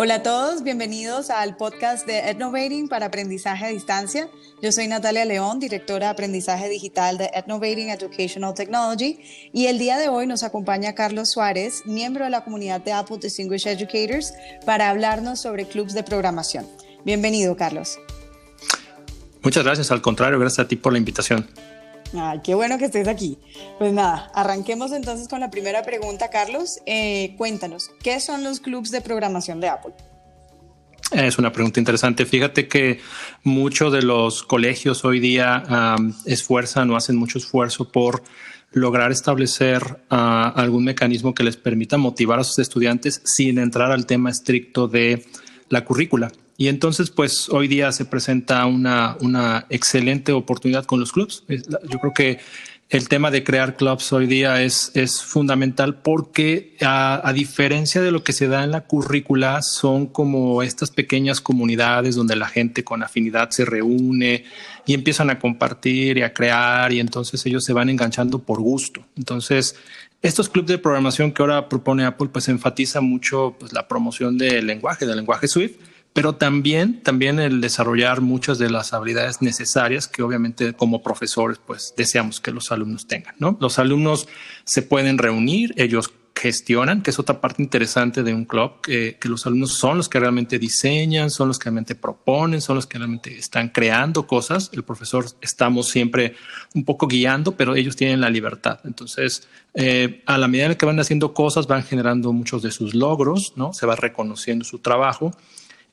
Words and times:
Hola 0.00 0.14
a 0.14 0.22
todos, 0.22 0.62
bienvenidos 0.62 1.28
al 1.28 1.56
podcast 1.56 2.06
de 2.06 2.30
Etnovating 2.30 2.88
para 2.88 3.06
aprendizaje 3.06 3.66
a 3.66 3.68
distancia. 3.68 4.28
Yo 4.62 4.70
soy 4.70 4.86
Natalia 4.86 5.24
León, 5.24 5.58
directora 5.58 6.06
de 6.06 6.12
aprendizaje 6.12 6.68
digital 6.68 7.18
de 7.18 7.30
Etnovating 7.34 7.90
Educational 7.90 8.54
Technology 8.54 9.18
y 9.52 9.66
el 9.66 9.80
día 9.80 9.98
de 9.98 10.08
hoy 10.08 10.28
nos 10.28 10.44
acompaña 10.44 10.94
Carlos 10.94 11.32
Suárez, 11.32 11.82
miembro 11.84 12.26
de 12.26 12.30
la 12.30 12.44
comunidad 12.44 12.80
de 12.80 12.92
Apple 12.92 13.18
Distinguished 13.20 13.72
Educators, 13.72 14.32
para 14.64 14.88
hablarnos 14.88 15.40
sobre 15.40 15.66
clubs 15.66 15.94
de 15.94 16.04
programación. 16.04 16.64
Bienvenido, 17.04 17.56
Carlos. 17.56 17.98
Muchas 19.42 19.64
gracias, 19.64 19.90
al 19.90 20.00
contrario, 20.00 20.38
gracias 20.38 20.64
a 20.64 20.68
ti 20.68 20.76
por 20.76 20.92
la 20.92 20.98
invitación. 20.98 21.48
Ay, 22.14 22.40
qué 22.42 22.54
bueno 22.54 22.78
que 22.78 22.86
estés 22.86 23.08
aquí. 23.08 23.38
Pues 23.78 23.92
nada, 23.92 24.30
arranquemos 24.34 24.92
entonces 24.92 25.28
con 25.28 25.40
la 25.40 25.50
primera 25.50 25.82
pregunta, 25.82 26.30
Carlos. 26.30 26.80
Eh, 26.86 27.34
cuéntanos, 27.36 27.90
¿qué 28.02 28.20
son 28.20 28.44
los 28.44 28.60
clubs 28.60 28.90
de 28.90 29.00
programación 29.00 29.60
de 29.60 29.68
Apple? 29.68 29.92
Es 31.12 31.38
una 31.38 31.52
pregunta 31.52 31.80
interesante. 31.80 32.26
Fíjate 32.26 32.68
que 32.68 33.00
muchos 33.42 33.92
de 33.92 34.02
los 34.02 34.42
colegios 34.42 35.04
hoy 35.04 35.20
día 35.20 35.96
esfuerzan 36.26 36.90
o 36.90 36.96
hacen 36.96 37.16
mucho 37.16 37.38
esfuerzo 37.38 37.90
por 37.90 38.22
lograr 38.72 39.10
establecer 39.10 40.02
ah, 40.10 40.52
algún 40.54 40.84
mecanismo 40.84 41.34
que 41.34 41.42
les 41.42 41.56
permita 41.56 41.96
motivar 41.96 42.38
a 42.38 42.44
sus 42.44 42.58
estudiantes 42.58 43.22
sin 43.24 43.58
entrar 43.58 43.90
al 43.90 44.04
tema 44.04 44.30
estricto 44.30 44.86
de 44.86 45.24
la 45.70 45.84
currícula. 45.84 46.30
Y 46.60 46.66
entonces, 46.66 47.10
pues 47.10 47.48
hoy 47.50 47.68
día 47.68 47.92
se 47.92 48.04
presenta 48.04 48.66
una, 48.66 49.16
una 49.20 49.66
excelente 49.70 50.32
oportunidad 50.32 50.84
con 50.86 50.98
los 50.98 51.12
clubs. 51.12 51.44
Yo 51.48 52.00
creo 52.00 52.12
que 52.12 52.40
el 52.88 53.08
tema 53.08 53.30
de 53.30 53.44
crear 53.44 53.76
clubs 53.76 54.12
hoy 54.12 54.26
día 54.26 54.60
es, 54.60 54.90
es 54.94 55.22
fundamental 55.22 56.00
porque 56.02 56.74
a, 56.80 57.20
a, 57.22 57.32
diferencia 57.32 58.02
de 58.02 58.10
lo 58.10 58.24
que 58.24 58.32
se 58.32 58.48
da 58.48 58.64
en 58.64 58.72
la 58.72 58.86
currícula, 58.86 59.62
son 59.62 60.06
como 60.06 60.64
estas 60.64 60.90
pequeñas 60.90 61.40
comunidades 61.40 62.16
donde 62.16 62.34
la 62.34 62.48
gente 62.48 62.82
con 62.82 63.04
afinidad 63.04 63.50
se 63.50 63.64
reúne 63.64 64.44
y 64.84 64.94
empiezan 64.94 65.30
a 65.30 65.38
compartir 65.38 66.18
y 66.18 66.22
a 66.22 66.32
crear 66.32 66.92
y 66.92 66.98
entonces 66.98 67.46
ellos 67.46 67.62
se 67.62 67.72
van 67.72 67.88
enganchando 67.88 68.40
por 68.40 68.60
gusto. 68.60 69.04
Entonces, 69.16 69.76
estos 70.22 70.48
clubes 70.48 70.70
de 70.70 70.78
programación 70.78 71.30
que 71.30 71.40
ahora 71.40 71.68
propone 71.68 72.04
Apple, 72.04 72.30
pues 72.32 72.48
enfatiza 72.48 73.00
mucho 73.00 73.54
pues, 73.60 73.72
la 73.72 73.86
promoción 73.86 74.36
del 74.36 74.66
lenguaje, 74.66 75.06
del 75.06 75.18
lenguaje 75.18 75.46
Swift 75.46 75.76
pero 76.12 76.34
también, 76.34 77.02
también 77.02 77.38
el 77.38 77.60
desarrollar 77.60 78.20
muchas 78.20 78.58
de 78.58 78.70
las 78.70 78.92
habilidades 78.92 79.40
necesarias 79.40 80.08
que 80.08 80.22
obviamente 80.22 80.72
como 80.72 81.02
profesores 81.02 81.58
pues 81.64 81.94
deseamos 81.96 82.40
que 82.40 82.50
los 82.50 82.72
alumnos 82.72 83.06
tengan, 83.06 83.34
¿no? 83.38 83.56
Los 83.60 83.78
alumnos 83.78 84.28
se 84.64 84.82
pueden 84.82 85.18
reunir, 85.18 85.74
ellos 85.76 86.12
gestionan, 86.38 87.02
que 87.02 87.10
es 87.10 87.18
otra 87.18 87.40
parte 87.40 87.62
interesante 87.62 88.22
de 88.22 88.32
un 88.32 88.44
club, 88.44 88.80
que, 88.80 89.18
que, 89.20 89.28
los 89.28 89.44
alumnos 89.46 89.74
son 89.74 89.96
los 89.98 90.08
que 90.08 90.20
realmente 90.20 90.58
diseñan, 90.58 91.30
son 91.30 91.48
los 91.48 91.58
que 91.58 91.64
realmente 91.64 91.94
proponen, 91.94 92.60
son 92.60 92.76
los 92.76 92.86
que 92.86 92.98
realmente 92.98 93.36
están 93.36 93.70
creando 93.70 94.26
cosas. 94.26 94.70
El 94.72 94.84
profesor 94.84 95.26
estamos 95.40 95.88
siempre 95.88 96.34
un 96.74 96.84
poco 96.84 97.06
guiando, 97.08 97.56
pero 97.56 97.74
ellos 97.74 97.96
tienen 97.96 98.20
la 98.20 98.30
libertad. 98.30 98.78
Entonces, 98.84 99.48
eh, 99.74 100.22
a 100.26 100.38
la 100.38 100.48
medida 100.48 100.66
en 100.66 100.74
que 100.76 100.86
van 100.86 101.00
haciendo 101.00 101.34
cosas, 101.34 101.66
van 101.66 101.82
generando 101.82 102.32
muchos 102.32 102.62
de 102.62 102.70
sus 102.70 102.94
logros, 102.94 103.54
¿no? 103.56 103.72
Se 103.72 103.86
va 103.86 103.96
reconociendo 103.96 104.64
su 104.64 104.78
trabajo 104.78 105.32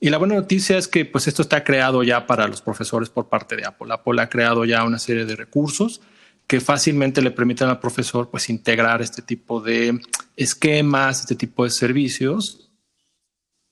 y 0.00 0.10
la 0.10 0.18
buena 0.18 0.34
noticia 0.34 0.76
es 0.76 0.88
que 0.88 1.04
pues 1.04 1.26
esto 1.26 1.42
está 1.42 1.64
creado 1.64 2.02
ya 2.02 2.26
para 2.26 2.46
los 2.48 2.60
profesores 2.60 3.08
por 3.08 3.28
parte 3.28 3.56
de 3.56 3.64
Apple. 3.64 3.92
Apple 3.92 4.20
ha 4.20 4.28
creado 4.28 4.64
ya 4.64 4.84
una 4.84 4.98
serie 4.98 5.24
de 5.24 5.36
recursos 5.36 6.00
que 6.46 6.60
fácilmente 6.60 7.22
le 7.22 7.30
permiten 7.30 7.68
al 7.68 7.80
profesor 7.80 8.30
pues 8.30 8.48
integrar 8.48 9.02
este 9.02 9.22
tipo 9.22 9.60
de 9.60 10.00
esquemas, 10.36 11.20
este 11.20 11.34
tipo 11.34 11.64
de 11.64 11.70
servicios 11.70 12.70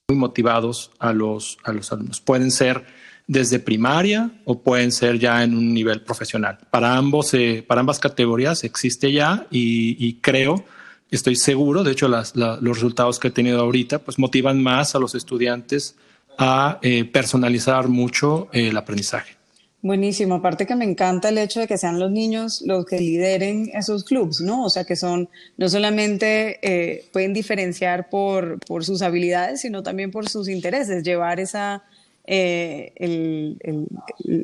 muy 0.09 0.19
motivados 0.19 0.91
a 0.99 1.13
los, 1.13 1.59
a 1.63 1.73
los 1.73 1.93
alumnos. 1.93 2.21
Pueden 2.21 2.51
ser 2.51 2.85
desde 3.27 3.59
primaria 3.59 4.31
o 4.45 4.63
pueden 4.63 4.93
ser 4.93 5.19
ya 5.19 5.43
en 5.43 5.57
un 5.57 5.73
nivel 5.73 6.03
profesional. 6.03 6.59
Para, 6.71 6.97
ambos, 6.97 7.33
eh, 7.35 7.65
para 7.67 7.81
ambas 7.81 7.99
categorías 7.99 8.65
existe 8.65 9.13
ya 9.13 9.47
y, 9.51 10.21
creo, 10.21 10.65
estoy 11.11 11.37
seguro, 11.37 11.85
de 11.85 11.93
hecho 11.93 12.09
los 12.09 12.63
resultados 12.63 13.19
que 13.19 13.29
he 13.29 13.31
tenido 13.31 13.61
ahorita 13.61 14.01
pues 14.01 14.19
motivan 14.19 14.63
más 14.63 14.95
a 14.95 14.99
los 14.99 15.15
estudiantes 15.15 15.97
a 16.39 16.79
eh, 16.83 17.05
personalizar 17.05 17.89
mucho 17.89 18.49
eh, 18.53 18.69
el 18.69 18.77
aprendizaje. 18.77 19.35
Buenísimo, 19.83 20.37
aparte 20.37 20.67
que 20.67 20.77
me 20.77 20.87
encanta 20.87 21.29
el 21.29 21.37
hecho 21.37 21.61
de 21.61 21.67
que 21.67 21.77
sean 21.77 21.99
los 21.99 22.11
niños 22.11 22.63
los 22.65 22.87
que 22.87 22.99
lideren 22.99 23.71
esos 23.75 24.05
clubs, 24.05 24.41
¿no? 24.41 24.65
O 24.65 24.71
sea, 24.71 24.85
que 24.85 24.97
son, 24.97 25.29
no 25.59 25.69
solamente 25.69 26.59
eh, 26.63 27.05
pueden 27.13 27.35
diferenciar 27.35 28.09
por, 28.09 28.59
sus 28.81 29.03
habilidades, 29.03 29.61
sino 29.61 29.83
también 29.83 30.11
por 30.11 30.27
sus 30.27 30.49
intereses, 30.49 31.03
llevar 31.03 31.39
esa, 31.39 31.85
el, 32.25 33.59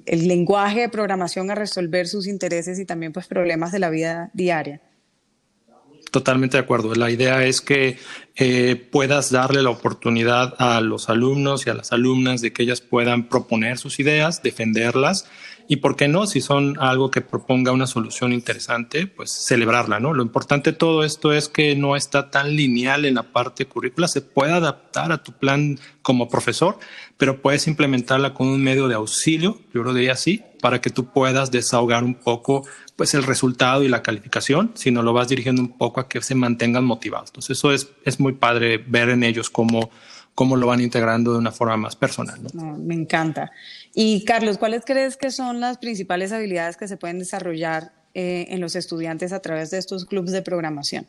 el, 0.04 0.28
lenguaje 0.28 0.80
de 0.80 0.88
programación 0.90 1.50
a 1.50 1.54
resolver 1.54 2.06
sus 2.06 2.26
intereses 2.26 2.78
y 2.78 2.84
también 2.84 3.14
pues 3.14 3.26
problemas 3.26 3.72
de 3.72 3.78
la 3.78 3.88
vida 3.88 4.30
diaria. 4.34 4.82
Totalmente 6.10 6.56
de 6.56 6.62
acuerdo. 6.62 6.94
La 6.94 7.10
idea 7.10 7.44
es 7.44 7.60
que 7.60 7.98
eh, 8.36 8.74
puedas 8.90 9.30
darle 9.30 9.62
la 9.62 9.70
oportunidad 9.70 10.54
a 10.58 10.80
los 10.80 11.08
alumnos 11.08 11.66
y 11.66 11.70
a 11.70 11.74
las 11.74 11.92
alumnas 11.92 12.40
de 12.40 12.52
que 12.52 12.64
ellas 12.64 12.80
puedan 12.80 13.28
proponer 13.28 13.78
sus 13.78 14.00
ideas, 14.00 14.42
defenderlas 14.42 15.28
y, 15.70 15.76
¿por 15.76 15.94
qué 15.94 16.08
no? 16.08 16.26
Si 16.26 16.40
son 16.40 16.76
algo 16.80 17.12
que 17.12 17.20
proponga 17.20 17.70
una 17.70 17.86
solución 17.86 18.32
interesante, 18.32 19.06
pues 19.06 19.30
celebrarla, 19.30 20.00
¿no? 20.00 20.12
Lo 20.12 20.24
importante 20.24 20.72
de 20.72 20.76
todo 20.76 21.04
esto 21.04 21.32
es 21.32 21.48
que 21.48 21.76
no 21.76 21.94
está 21.94 22.28
tan 22.28 22.56
lineal 22.56 23.04
en 23.04 23.14
la 23.14 23.22
parte 23.22 23.66
currícula, 23.66 24.08
se 24.08 24.20
puede 24.20 24.50
adaptar 24.50 25.12
a 25.12 25.22
tu 25.22 25.30
plan 25.30 25.78
como 26.02 26.28
profesor, 26.28 26.80
pero 27.18 27.40
puedes 27.40 27.68
implementarla 27.68 28.34
con 28.34 28.48
un 28.48 28.60
medio 28.60 28.88
de 28.88 28.96
auxilio, 28.96 29.60
yo 29.72 29.84
lo 29.84 29.94
diría 29.94 30.14
así, 30.14 30.42
para 30.60 30.80
que 30.80 30.90
tú 30.90 31.12
puedas 31.12 31.52
desahogar 31.52 32.02
un 32.02 32.16
poco 32.16 32.66
pues 33.00 33.14
el 33.14 33.22
resultado 33.22 33.82
y 33.82 33.88
la 33.88 34.02
calificación, 34.02 34.72
sino 34.74 35.02
lo 35.02 35.14
vas 35.14 35.26
dirigiendo 35.26 35.62
un 35.62 35.78
poco 35.78 36.00
a 36.00 36.06
que 36.06 36.20
se 36.20 36.34
mantengan 36.34 36.84
motivados. 36.84 37.30
Entonces 37.30 37.56
eso 37.56 37.72
es, 37.72 37.88
es 38.04 38.20
muy 38.20 38.34
padre 38.34 38.76
ver 38.76 39.08
en 39.08 39.22
ellos 39.22 39.48
cómo, 39.48 39.88
cómo 40.34 40.54
lo 40.54 40.66
van 40.66 40.82
integrando 40.82 41.32
de 41.32 41.38
una 41.38 41.50
forma 41.50 41.78
más 41.78 41.96
personal. 41.96 42.38
me 42.52 42.94
encanta. 42.94 43.52
Y 43.94 44.26
Carlos, 44.26 44.58
¿cuáles 44.58 44.84
crees 44.84 45.16
que 45.16 45.30
son 45.30 45.60
las 45.60 45.78
principales 45.78 46.30
habilidades 46.30 46.76
que 46.76 46.88
se 46.88 46.98
pueden 46.98 47.18
desarrollar 47.18 47.90
eh, 48.12 48.48
en 48.50 48.60
los 48.60 48.76
estudiantes 48.76 49.32
a 49.32 49.40
través 49.40 49.70
de 49.70 49.78
estos 49.78 50.04
clubes 50.04 50.32
de 50.32 50.42
programación? 50.42 51.06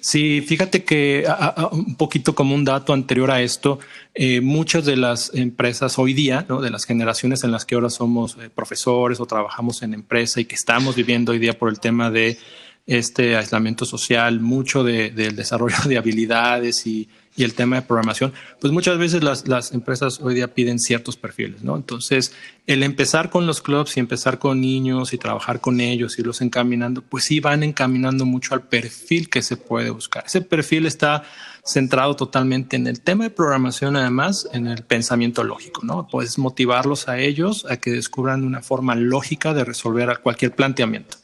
Sí, 0.00 0.40
fíjate 0.40 0.84
que 0.84 1.26
un 1.72 1.96
poquito 1.96 2.34
como 2.34 2.54
un 2.54 2.64
dato 2.64 2.92
anterior 2.92 3.30
a 3.30 3.42
esto, 3.42 3.78
eh, 4.14 4.40
muchas 4.40 4.84
de 4.84 4.96
las 4.96 5.34
empresas 5.34 5.98
hoy 5.98 6.12
día, 6.12 6.46
¿no? 6.48 6.60
de 6.60 6.70
las 6.70 6.84
generaciones 6.84 7.44
en 7.44 7.52
las 7.52 7.64
que 7.64 7.74
ahora 7.74 7.90
somos 7.90 8.36
eh, 8.40 8.50
profesores 8.50 9.20
o 9.20 9.26
trabajamos 9.26 9.82
en 9.82 9.94
empresa 9.94 10.40
y 10.40 10.44
que 10.44 10.54
estamos 10.54 10.96
viviendo 10.96 11.32
hoy 11.32 11.38
día 11.38 11.58
por 11.58 11.68
el 11.68 11.80
tema 11.80 12.10
de 12.10 12.38
este 12.88 13.36
aislamiento 13.36 13.84
social, 13.84 14.40
mucho 14.40 14.82
de, 14.82 15.10
del 15.10 15.36
desarrollo 15.36 15.76
de 15.86 15.98
habilidades 15.98 16.84
y 16.86 17.08
y 17.38 17.44
el 17.44 17.54
tema 17.54 17.76
de 17.76 17.82
programación, 17.82 18.32
pues 18.60 18.72
muchas 18.72 18.98
veces 18.98 19.22
las, 19.22 19.46
las, 19.46 19.72
empresas 19.72 20.18
hoy 20.20 20.34
día 20.34 20.52
piden 20.52 20.80
ciertos 20.80 21.16
perfiles, 21.16 21.62
¿no? 21.62 21.76
Entonces, 21.76 22.32
el 22.66 22.82
empezar 22.82 23.30
con 23.30 23.46
los 23.46 23.62
clubs 23.62 23.96
y 23.96 24.00
empezar 24.00 24.40
con 24.40 24.60
niños 24.60 25.12
y 25.12 25.18
trabajar 25.18 25.60
con 25.60 25.80
ellos 25.80 26.18
y 26.18 26.22
los 26.22 26.40
encaminando, 26.40 27.00
pues 27.00 27.24
sí 27.24 27.38
van 27.38 27.62
encaminando 27.62 28.26
mucho 28.26 28.54
al 28.54 28.62
perfil 28.62 29.30
que 29.30 29.42
se 29.42 29.56
puede 29.56 29.90
buscar. 29.90 30.24
Ese 30.26 30.40
perfil 30.40 30.84
está 30.86 31.22
centrado 31.64 32.16
totalmente 32.16 32.74
en 32.74 32.88
el 32.88 33.00
tema 33.00 33.24
de 33.24 33.30
programación, 33.30 33.94
además 33.94 34.48
en 34.52 34.66
el 34.66 34.82
pensamiento 34.82 35.44
lógico, 35.44 35.82
¿no? 35.84 36.08
Puedes 36.08 36.38
motivarlos 36.38 37.06
a 37.06 37.20
ellos 37.20 37.66
a 37.70 37.76
que 37.76 37.92
descubran 37.92 38.42
una 38.42 38.62
forma 38.62 38.96
lógica 38.96 39.54
de 39.54 39.64
resolver 39.64 40.18
cualquier 40.24 40.56
planteamiento 40.56 41.18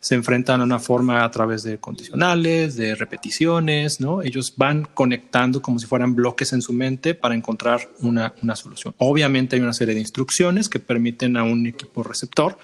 se 0.00 0.14
enfrentan 0.14 0.60
a 0.60 0.64
una 0.64 0.78
forma 0.78 1.24
a 1.24 1.30
través 1.30 1.64
de 1.64 1.78
condicionales, 1.78 2.76
de 2.76 2.94
repeticiones, 2.94 4.00
¿no? 4.00 4.22
Ellos 4.22 4.54
van 4.56 4.86
conectando 4.94 5.60
como 5.60 5.78
si 5.78 5.86
fueran 5.86 6.14
bloques 6.14 6.52
en 6.52 6.62
su 6.62 6.72
mente 6.72 7.14
para 7.14 7.34
encontrar 7.34 7.88
una, 8.00 8.32
una 8.42 8.54
solución. 8.54 8.94
Obviamente 8.98 9.56
hay 9.56 9.62
una 9.62 9.72
serie 9.72 9.94
de 9.94 10.00
instrucciones 10.00 10.68
que 10.68 10.78
permiten 10.78 11.36
a 11.36 11.42
un 11.42 11.66
equipo 11.66 12.02
receptor 12.04 12.58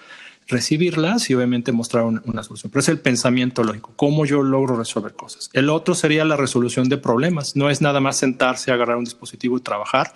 recibirlas 0.46 1.30
y 1.30 1.34
obviamente 1.34 1.72
mostrar 1.72 2.04
una, 2.04 2.22
una, 2.26 2.42
solución. 2.42 2.70
Pero 2.70 2.80
es 2.80 2.88
el 2.88 3.00
pensamiento 3.00 3.64
lógico, 3.64 3.92
cómo 3.96 4.26
yo 4.26 4.42
logro 4.42 4.76
resolver 4.76 5.14
cosas. 5.14 5.50
El 5.54 5.70
otro 5.70 5.94
sería 5.94 6.24
la 6.24 6.36
resolución 6.36 6.88
de 6.88 6.98
problemas. 6.98 7.56
No 7.56 7.70
es 7.70 7.80
nada 7.80 8.00
más 8.00 8.18
sentarse, 8.18 8.70
agarrar 8.70 8.96
un 8.96 9.04
dispositivo 9.04 9.56
y 9.56 9.60
trabajar, 9.60 10.12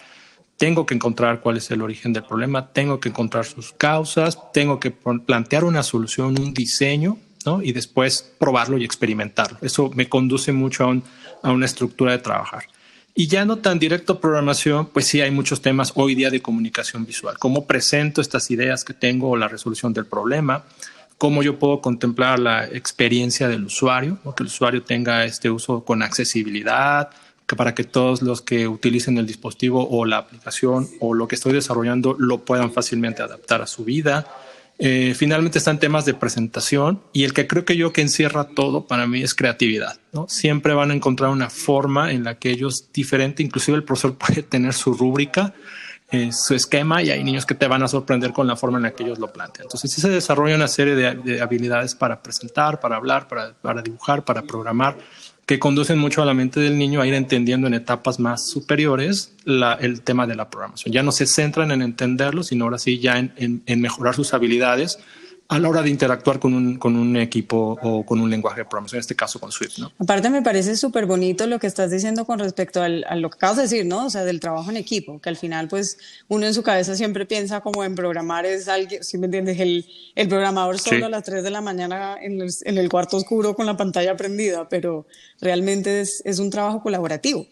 tengo 0.59 0.85
que 0.85 0.95
encontrar 0.95 1.41
cuál 1.41 1.57
es 1.57 1.71
el 1.71 1.81
origen 1.81 2.13
del 2.13 2.25
problema, 2.25 2.69
tengo 2.73 2.99
que 3.01 3.09
encontrar 3.09 3.47
sus 3.47 3.73
causas, 3.73 4.37
tengo 4.53 4.81
que 4.81 4.91
plantear 4.91 5.65
una 5.65 5.85
solución, 5.85 6.39
un 6.39 6.53
diseño, 6.53 7.17
¿no? 7.47 7.63
Y 7.63 7.73
después 7.73 8.35
probarlo 8.39 8.77
y 8.77 8.85
experimentarlo. 8.85 9.59
Eso 9.63 9.91
me 9.95 10.09
conduce 10.09 10.53
mucho 10.53 10.85
a, 10.85 11.01
a 11.45 11.53
una 11.53 11.65
estructura 11.65 12.13
de 12.13 12.19
trabajar. 12.19 12.65
Y 13.15 13.29
ya 13.29 13.45
no 13.45 13.59
tan 13.59 13.79
directo 13.79 14.21
programación, 14.21 14.87
pues 14.87 15.07
sí 15.07 15.21
hay 15.21 15.31
muchos 15.31 15.63
temas 15.63 15.93
hoy 15.95 16.17
día 16.17 16.31
de 16.31 16.43
comunicación 16.43 17.07
visual. 17.07 17.37
Cómo 17.39 17.67
presento 17.67 18.21
estas 18.21 18.51
ideas 18.51 18.85
que 18.85 18.95
tengo 18.95 19.31
o 19.31 19.37
la 19.37 19.49
resolución 19.49 19.93
del 19.93 20.07
problema, 20.07 20.65
cómo 21.19 21.43
yo 21.43 21.59
puedo 21.59 21.81
contemplar 21.81 22.41
la 22.41 22.65
experiencia 22.67 23.49
del 23.49 23.65
usuario, 23.65 24.19
que 24.37 24.43
el 24.43 24.49
usuario 24.49 24.83
tenga 24.83 25.25
este 25.25 25.51
uso 25.51 25.85
con 25.85 26.03
accesibilidad, 26.03 27.11
que 27.49 27.57
para 27.57 27.75
que 27.75 27.83
todos 27.83 28.21
los 28.21 28.43
que 28.43 28.69
utilicen 28.69 29.17
el 29.17 29.27
dispositivo 29.27 29.89
o 29.91 30.05
la 30.05 30.19
aplicación 30.19 30.87
o 31.01 31.15
lo 31.15 31.27
que 31.27 31.35
estoy 31.35 31.55
desarrollando 31.55 32.15
lo 32.19 32.45
puedan 32.45 32.71
fácilmente 32.71 33.23
adaptar 33.23 33.63
a 33.63 33.67
su 33.67 33.85
vida. 33.85 34.27
Eh, 34.79 35.15
finalmente 35.17 35.59
están 35.59 35.81
temas 35.81 36.05
de 36.05 36.15
presentación 36.15 37.01
y 37.13 37.25
el 37.25 37.33
que 37.33 37.49
creo 37.49 37.65
que 37.65 37.77
yo 37.77 37.93
que 37.93 38.03
encierra 38.03 38.45
todo 38.45 38.87
para 38.87 39.07
mí 39.07 39.23
es 39.23 39.35
creatividad. 39.35 39.99
¿no? 40.13 40.29
Siempre 40.29 40.75
van 40.75 40.91
a 40.91 40.95
encontrar 40.95 41.31
una 41.31 41.49
forma 41.49 42.13
en 42.13 42.23
la 42.23 42.39
que 42.39 42.51
ellos 42.51 42.93
diferente, 42.93 43.43
inclusive 43.43 43.79
el 43.79 43.85
profesor 43.85 44.15
puede 44.19 44.43
tener 44.43 44.75
su 44.75 44.93
rúbrica 44.93 45.55
eh, 46.11 46.33
su 46.33 46.55
esquema 46.55 47.03
y 47.03 47.11
hay 47.11 47.23
niños 47.23 47.45
que 47.45 47.55
te 47.55 47.67
van 47.69 47.83
a 47.83 47.89
sorprender 47.89 48.33
con 48.33 48.47
la 48.47 48.57
forma 48.57 48.79
en 48.79 48.85
la 48.85 48.93
que 48.93 49.03
ellos 49.03 49.19
lo 49.19 49.31
plantean. 49.31 49.67
Entonces, 49.67 49.93
sí 49.93 50.01
se 50.01 50.09
desarrolla 50.09 50.55
una 50.57 50.67
serie 50.67 50.95
de, 50.95 51.43
habilidades 51.43 51.95
para 51.95 52.23
presentar, 52.23 52.81
para 52.81 52.97
hablar, 52.97 53.29
para, 53.29 53.53
para, 53.53 53.83
dibujar, 53.83 54.25
para 54.25 54.41
programar, 54.41 54.97
que 55.49 55.59
conducen 55.59 55.99
mucho 55.99 56.21
a 56.21 56.27
la 56.27 56.35
mente 56.35 56.61
del 56.61 56.77
niño 56.77 57.01
a 57.01 57.07
ir 57.07 57.15
entendiendo 57.15 57.67
en 57.67 57.73
etapas 57.73 58.21
más 58.21 58.47
superiores 58.47 59.33
el 59.47 60.03
tema 60.03 60.27
de 60.27 60.37
la 60.37 60.51
programación. 60.51 60.93
Ya 60.93 61.03
no 61.03 61.11
se 61.11 61.27
centran 61.27 61.71
en 61.71 61.81
entenderlo, 61.81 62.43
sino 62.43 62.67
ahora 62.67 62.77
sí 62.77 62.99
ya 62.99 63.19
en, 63.19 63.63
en 63.65 63.81
mejorar 63.81 64.15
sus 64.15 64.35
habilidades 64.35 64.99
a 65.51 65.59
la 65.59 65.71
hora 65.71 65.81
de 65.81 65.89
interactuar 65.89 66.39
con 66.39 66.53
un, 66.53 66.77
con 66.77 66.95
un 66.95 67.17
equipo 67.17 67.79
o 67.83 68.05
con 68.05 68.21
un 68.21 68.29
lenguaje 68.29 68.61
de 68.61 68.65
programación, 68.67 68.99
en 68.99 69.01
este 69.01 69.17
caso 69.17 69.41
con 69.41 69.51
Swift. 69.51 69.79
¿no? 69.79 69.91
Aparte 69.99 70.29
me 70.29 70.43
parece 70.43 70.77
súper 70.77 71.07
bonito 71.07 71.47
lo 71.47 71.59
que 71.59 71.67
estás 71.67 71.91
diciendo 71.91 72.27
con 72.27 72.39
respecto 72.39 72.83
al, 72.83 73.05
a 73.09 73.17
lo 73.17 73.31
que 73.31 73.37
acabas 73.37 73.57
de 73.57 73.63
decir, 73.63 73.87
¿no? 73.87 74.07
O 74.07 74.11
sea, 74.11 74.25
del 74.25 74.41
trabajo 74.41 74.69
en 74.71 74.77
equipo, 74.77 75.21
que 75.21 75.31
al 75.31 75.37
final 75.37 75.69
pues 75.69 75.97
uno 76.29 76.47
en 76.47 76.53
su 76.53 76.63
cabeza 76.63 76.95
siempre 76.97 77.25
piensa 77.25 77.63
como 77.63 77.83
en 77.83 77.95
programar 77.95 78.45
es 78.45 78.69
alguien, 78.69 79.03
si 79.03 79.17
me 79.17 79.25
entiendes, 79.25 79.59
el, 79.59 79.87
el 80.15 80.29
programador 80.29 80.79
solo 80.79 81.07
a 81.07 81.09
las 81.09 81.23
3 81.23 81.43
de 81.43 81.51
la 81.51 81.63
mañana 81.63 82.19
en 82.21 82.43
el, 82.43 82.51
en 82.65 82.77
el, 82.77 82.91
cuarto 82.91 83.17
oscuro 83.17 83.55
con 83.55 83.65
la 83.65 83.77
pantalla 83.77 84.17
prendida, 84.19 84.69
pero 84.69 85.07
realmente 85.41 86.03
es, 86.03 86.21
es 86.27 86.41
un 86.41 86.51
trabajo 86.51 86.83
colaborativo. 86.83 87.47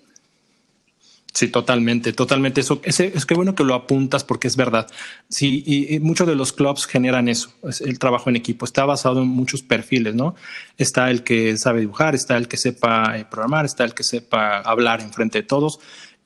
Sí, 1.37 1.49
totalmente, 1.49 2.15
totalmente. 2.15 2.63
Eso 2.63 2.81
es, 2.83 2.99
es 2.99 3.27
que 3.27 3.35
bueno 3.35 3.55
que 3.55 3.63
lo 3.63 3.75
apuntas 3.75 4.25
porque 4.25 4.49
es 4.49 4.57
verdad. 4.57 4.87
Sí, 5.29 5.63
y, 5.67 6.01
muchos 6.01 6.27
de 6.27 6.35
los 6.35 6.55
clubs 6.55 6.87
generan 6.87 7.29
eso, 7.29 7.51
es 7.69 7.83
el 7.83 7.99
trabajo 7.99 8.31
en 8.31 8.37
equipo. 8.37 8.65
Está 8.65 8.87
basado 8.87 9.21
en 9.21 9.29
muchos 9.29 9.61
perfiles, 9.61 10.15
¿no? 10.15 10.35
Está 10.79 11.11
el 11.11 11.25
que 11.25 11.59
sabe 11.59 11.81
dibujar, 11.81 12.15
está 12.15 12.39
el 12.39 12.49
que 12.49 12.57
sepa 12.57 13.19
eh, 13.19 13.27
programar, 13.31 13.67
está 13.67 13.85
el 13.85 13.93
que 13.93 14.03
sepa 14.03 14.61
hablar 14.61 15.03
en 15.03 15.13
frente 15.13 15.43
de 15.43 15.47
todos 15.47 15.79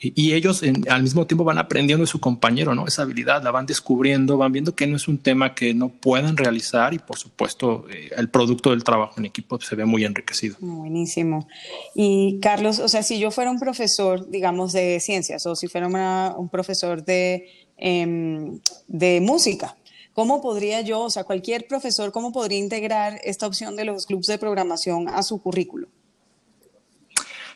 y, 0.02 0.32
ellos 0.32 0.62
al 0.88 1.02
mismo 1.02 1.26
tiempo 1.26 1.44
van 1.44 1.58
aprendiendo 1.58 2.05
de 2.05 2.06
su 2.06 2.20
compañero, 2.20 2.75
¿no? 2.75 2.87
Esa 2.87 3.02
habilidad 3.02 3.43
la 3.43 3.50
van 3.50 3.67
descubriendo, 3.67 4.38
van 4.38 4.50
viendo 4.50 4.75
que 4.75 4.87
no 4.87 4.97
es 4.97 5.08
un 5.08 5.19
tema 5.19 5.55
que 5.55 5.75
no 5.75 5.91
puedan 5.91 6.38
realizar 6.38 6.94
y 6.94 6.99
por 6.99 7.19
supuesto 7.19 7.85
eh, 7.91 8.08
el 8.17 8.31
producto 8.31 8.70
del 8.70 8.82
trabajo 8.82 9.14
en 9.19 9.26
equipo 9.26 9.61
se 9.61 9.76
ve 9.76 9.85
muy 9.85 10.06
enriquecido. 10.06 10.56
Buenísimo. 10.61 11.47
Y 11.94 12.38
Carlos, 12.41 12.79
o 12.79 12.88
sea, 12.88 13.02
si 13.02 13.19
yo 13.19 13.31
fuera 13.31 13.50
un 13.50 13.61
profesor, 13.61 14.31
digamos, 14.31 14.73
de 14.73 15.00
ciencias 15.00 15.44
o 15.44 15.55
si 15.55 15.69
fuera 15.69 15.87
un 16.37 16.49
profesor 16.49 17.05
de, 17.05 17.47
em, 17.76 18.58
de 18.88 19.20
música, 19.20 19.76
¿Cómo 20.12 20.43
podría 20.43 20.81
yo, 20.81 21.02
o 21.02 21.11
sea, 21.11 21.23
cualquier 21.23 21.67
profesor, 21.69 22.11
cómo 22.11 22.32
podría 22.32 22.58
integrar 22.58 23.20
esta 23.23 23.47
opción 23.47 23.76
de 23.76 23.85
los 23.85 24.06
clubes 24.06 24.26
de 24.26 24.38
programación 24.38 25.08
a 25.08 25.23
su 25.23 25.41
currículo? 25.41 25.88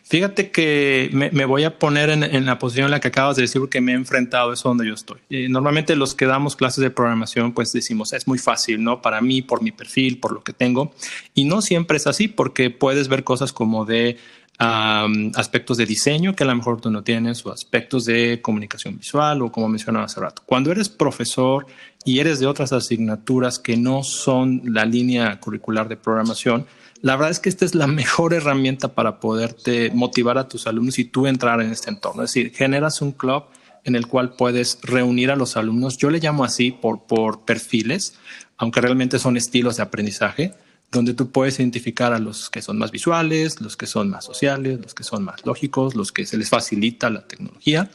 Fíjate 0.06 0.50
que 0.50 1.08
me, 1.12 1.44
voy 1.46 1.64
a 1.64 1.78
poner 1.78 2.10
en, 2.10 2.44
la 2.44 2.58
posición 2.58 2.84
en 2.84 2.90
la 2.90 3.00
que 3.00 3.08
acabas 3.08 3.36
de 3.36 3.42
decir 3.42 3.58
porque 3.58 3.80
me 3.80 3.92
he 3.92 3.94
enfrentado 3.94 4.50
a 4.50 4.54
eso 4.54 4.68
donde 4.68 4.86
yo 4.86 4.92
estoy. 4.92 5.18
normalmente 5.48 5.96
los 5.96 6.14
que 6.14 6.26
damos 6.26 6.56
clases 6.56 6.82
de 6.82 6.90
programación 6.90 7.52
pues 7.52 7.72
decimos 7.72 8.12
es 8.12 8.28
muy 8.28 8.38
fácil, 8.38 8.84
¿no? 8.84 9.00
Para 9.00 9.22
mí, 9.22 9.40
por 9.40 9.62
mi 9.62 9.72
perfil, 9.72 10.20
por 10.20 10.32
lo 10.32 10.44
que 10.44 10.52
tengo. 10.52 10.92
Y 11.34 11.44
no 11.44 11.62
siempre 11.62 11.96
es 11.96 12.06
así 12.06 12.28
porque 12.28 12.68
puedes 12.68 13.08
ver 13.08 13.24
cosas 13.24 13.54
como 13.54 13.86
de 13.86 14.18
aspectos 14.58 15.78
de 15.78 15.86
diseño 15.86 16.36
que 16.36 16.44
a 16.44 16.46
lo 16.46 16.54
mejor 16.54 16.80
tú 16.80 16.90
no 16.90 17.02
tienes 17.02 17.44
o 17.44 17.52
aspectos 17.52 18.04
de 18.04 18.40
comunicación 18.40 18.98
visual 18.98 19.42
o 19.42 19.50
como 19.50 19.68
mencionaba 19.68 20.04
hace 20.04 20.20
rato. 20.20 20.42
Cuando 20.44 20.70
eres 20.70 20.90
profesor 20.90 21.66
y 22.04 22.18
eres 22.18 22.40
de 22.40 22.46
otras 22.46 22.72
asignaturas 22.72 23.58
que 23.58 23.76
no 23.76 24.02
son 24.02 24.62
la 24.66 24.84
línea 24.84 25.40
curricular 25.40 25.88
de 25.88 25.96
programación, 25.96 26.66
la 27.04 27.16
verdad 27.16 27.32
es 27.32 27.38
que 27.38 27.50
esta 27.50 27.66
es 27.66 27.74
la 27.74 27.86
mejor 27.86 28.32
herramienta 28.32 28.94
para 28.94 29.20
poderte 29.20 29.90
motivar 29.92 30.38
a 30.38 30.48
tus 30.48 30.66
alumnos 30.66 30.98
y 30.98 31.04
tú 31.04 31.26
entrar 31.26 31.60
en 31.60 31.70
este 31.70 31.90
entorno. 31.90 32.22
Es 32.22 32.30
decir, 32.30 32.54
generas 32.54 33.02
un 33.02 33.12
club 33.12 33.44
en 33.84 33.94
el 33.94 34.06
cual 34.06 34.36
puedes 34.36 34.78
reunir 34.80 35.30
a 35.30 35.36
los 35.36 35.58
alumnos. 35.58 35.98
Yo 35.98 36.08
le 36.08 36.18
llamo 36.18 36.44
así 36.44 36.70
por, 36.70 37.02
por 37.02 37.44
perfiles, 37.44 38.14
aunque 38.56 38.80
realmente 38.80 39.18
son 39.18 39.36
estilos 39.36 39.76
de 39.76 39.82
aprendizaje, 39.82 40.54
donde 40.90 41.12
tú 41.12 41.30
puedes 41.30 41.58
identificar 41.58 42.14
a 42.14 42.18
los 42.18 42.48
que 42.48 42.62
son 42.62 42.78
más 42.78 42.90
visuales, 42.90 43.60
los 43.60 43.76
que 43.76 43.86
son 43.86 44.08
más 44.08 44.24
sociales, 44.24 44.80
los 44.80 44.94
que 44.94 45.04
son 45.04 45.24
más 45.24 45.44
lógicos, 45.44 45.94
los 45.94 46.10
que 46.10 46.24
se 46.24 46.38
les 46.38 46.48
facilita 46.48 47.10
la 47.10 47.28
tecnología 47.28 47.90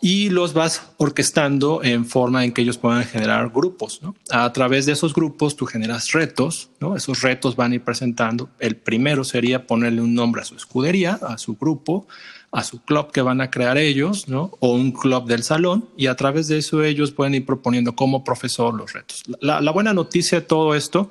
y 0.00 0.30
los 0.30 0.54
vas 0.54 0.82
orquestando 0.96 1.82
en 1.82 2.06
forma 2.06 2.44
en 2.44 2.52
que 2.52 2.62
ellos 2.62 2.78
puedan 2.78 3.04
generar 3.04 3.50
grupos. 3.50 4.00
¿no? 4.02 4.14
A 4.30 4.52
través 4.52 4.86
de 4.86 4.92
esos 4.92 5.12
grupos 5.12 5.56
tú 5.56 5.66
generas 5.66 6.12
retos, 6.12 6.70
¿no? 6.80 6.96
esos 6.96 7.22
retos 7.22 7.56
van 7.56 7.72
a 7.72 7.74
ir 7.76 7.82
presentando. 7.82 8.48
El 8.58 8.76
primero 8.76 9.24
sería 9.24 9.66
ponerle 9.66 10.00
un 10.00 10.14
nombre 10.14 10.42
a 10.42 10.44
su 10.44 10.54
escudería, 10.54 11.18
a 11.22 11.38
su 11.38 11.56
grupo, 11.56 12.06
a 12.52 12.62
su 12.62 12.80
club 12.82 13.10
que 13.10 13.22
van 13.22 13.40
a 13.40 13.50
crear 13.50 13.76
ellos, 13.76 14.28
¿no? 14.28 14.52
o 14.60 14.72
un 14.72 14.92
club 14.92 15.26
del 15.26 15.42
salón, 15.42 15.88
y 15.96 16.06
a 16.06 16.14
través 16.14 16.48
de 16.48 16.58
eso 16.58 16.82
ellos 16.82 17.10
pueden 17.10 17.34
ir 17.34 17.44
proponiendo 17.44 17.94
como 17.94 18.24
profesor 18.24 18.74
los 18.74 18.92
retos. 18.92 19.24
La, 19.40 19.60
la 19.60 19.70
buena 19.70 19.92
noticia 19.92 20.40
de 20.40 20.46
todo 20.46 20.74
esto 20.74 21.10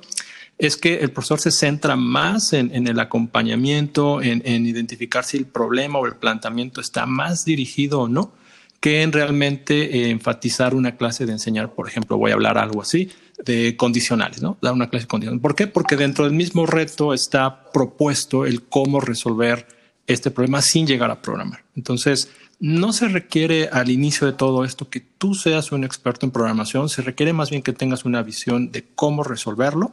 es 0.56 0.76
que 0.76 0.96
el 0.96 1.12
profesor 1.12 1.38
se 1.38 1.52
centra 1.52 1.94
más 1.94 2.52
en, 2.52 2.74
en 2.74 2.88
el 2.88 2.98
acompañamiento, 2.98 4.20
en, 4.20 4.42
en 4.44 4.66
identificar 4.66 5.24
si 5.24 5.36
el 5.36 5.46
problema 5.46 6.00
o 6.00 6.06
el 6.06 6.16
planteamiento 6.16 6.80
está 6.80 7.06
más 7.06 7.44
dirigido 7.44 8.00
o 8.00 8.08
no 8.08 8.32
que 8.80 9.02
en 9.02 9.12
realmente 9.12 9.96
eh, 9.96 10.10
enfatizar 10.10 10.74
una 10.74 10.96
clase 10.96 11.26
de 11.26 11.32
enseñar, 11.32 11.74
por 11.74 11.88
ejemplo, 11.88 12.16
voy 12.16 12.30
a 12.30 12.34
hablar 12.34 12.58
algo 12.58 12.82
así, 12.82 13.10
de 13.44 13.76
condicionales, 13.76 14.42
¿no? 14.42 14.56
Dar 14.60 14.72
una 14.72 14.88
clase 14.88 15.06
condicional. 15.06 15.40
¿Por 15.40 15.54
qué? 15.54 15.66
Porque 15.66 15.96
dentro 15.96 16.24
del 16.24 16.34
mismo 16.34 16.66
reto 16.66 17.12
está 17.12 17.70
propuesto 17.72 18.46
el 18.46 18.62
cómo 18.62 19.00
resolver 19.00 19.66
este 20.06 20.30
problema 20.30 20.62
sin 20.62 20.86
llegar 20.86 21.10
a 21.10 21.20
programar. 21.20 21.64
Entonces, 21.76 22.30
no 22.60 22.92
se 22.92 23.08
requiere 23.08 23.68
al 23.68 23.90
inicio 23.90 24.26
de 24.26 24.32
todo 24.32 24.64
esto 24.64 24.88
que 24.88 25.00
tú 25.00 25.34
seas 25.34 25.70
un 25.70 25.84
experto 25.84 26.26
en 26.26 26.32
programación, 26.32 26.88
se 26.88 27.02
requiere 27.02 27.32
más 27.32 27.50
bien 27.50 27.62
que 27.62 27.72
tengas 27.72 28.04
una 28.04 28.22
visión 28.22 28.72
de 28.72 28.84
cómo 28.94 29.22
resolverlo 29.22 29.92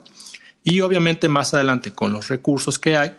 y 0.64 0.82
obviamente 0.82 1.30
más 1.30 1.54
adelante 1.54 1.92
con 1.92 2.12
los 2.12 2.28
recursos 2.28 2.80
que 2.80 2.98
hay, 2.98 3.16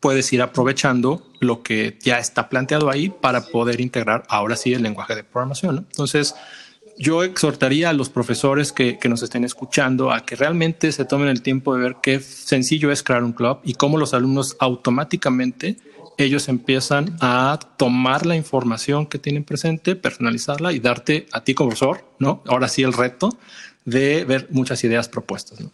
puedes 0.00 0.32
ir 0.32 0.42
aprovechando 0.42 1.26
lo 1.40 1.62
que 1.62 1.98
ya 2.00 2.18
está 2.18 2.48
planteado 2.48 2.90
ahí 2.90 3.08
para 3.08 3.46
poder 3.46 3.80
integrar 3.80 4.24
ahora 4.28 4.56
sí 4.56 4.72
el 4.72 4.82
lenguaje 4.82 5.14
de 5.14 5.24
programación. 5.24 5.86
Entonces, 5.90 6.34
yo 6.98 7.24
exhortaría 7.24 7.90
a 7.90 7.92
los 7.92 8.08
profesores 8.08 8.72
que, 8.72 8.98
que, 8.98 9.08
nos 9.08 9.22
estén 9.22 9.44
escuchando 9.44 10.12
a 10.12 10.24
que 10.24 10.36
realmente 10.36 10.92
se 10.92 11.04
tomen 11.04 11.28
el 11.28 11.42
tiempo 11.42 11.74
de 11.74 11.82
ver 11.82 11.96
qué 12.02 12.20
sencillo 12.20 12.92
es 12.92 13.02
crear 13.02 13.24
un 13.24 13.32
club 13.32 13.58
y 13.64 13.74
cómo 13.74 13.98
los 13.98 14.14
alumnos 14.14 14.56
automáticamente 14.60 15.76
ellos 16.16 16.48
empiezan 16.48 17.16
a 17.20 17.58
tomar 17.76 18.26
la 18.26 18.36
información 18.36 19.06
que 19.06 19.18
tienen 19.18 19.44
presente, 19.44 19.96
personalizarla 19.96 20.72
y 20.72 20.78
darte 20.78 21.26
a 21.32 21.42
ti 21.42 21.54
como 21.54 21.70
profesor, 21.70 22.04
¿no? 22.18 22.42
Ahora 22.46 22.68
sí 22.68 22.82
el 22.82 22.92
reto 22.92 23.36
de 23.84 24.24
ver 24.24 24.48
muchas 24.50 24.82
ideas 24.84 25.08
propuestas. 25.08 25.60
¿no? 25.60 25.70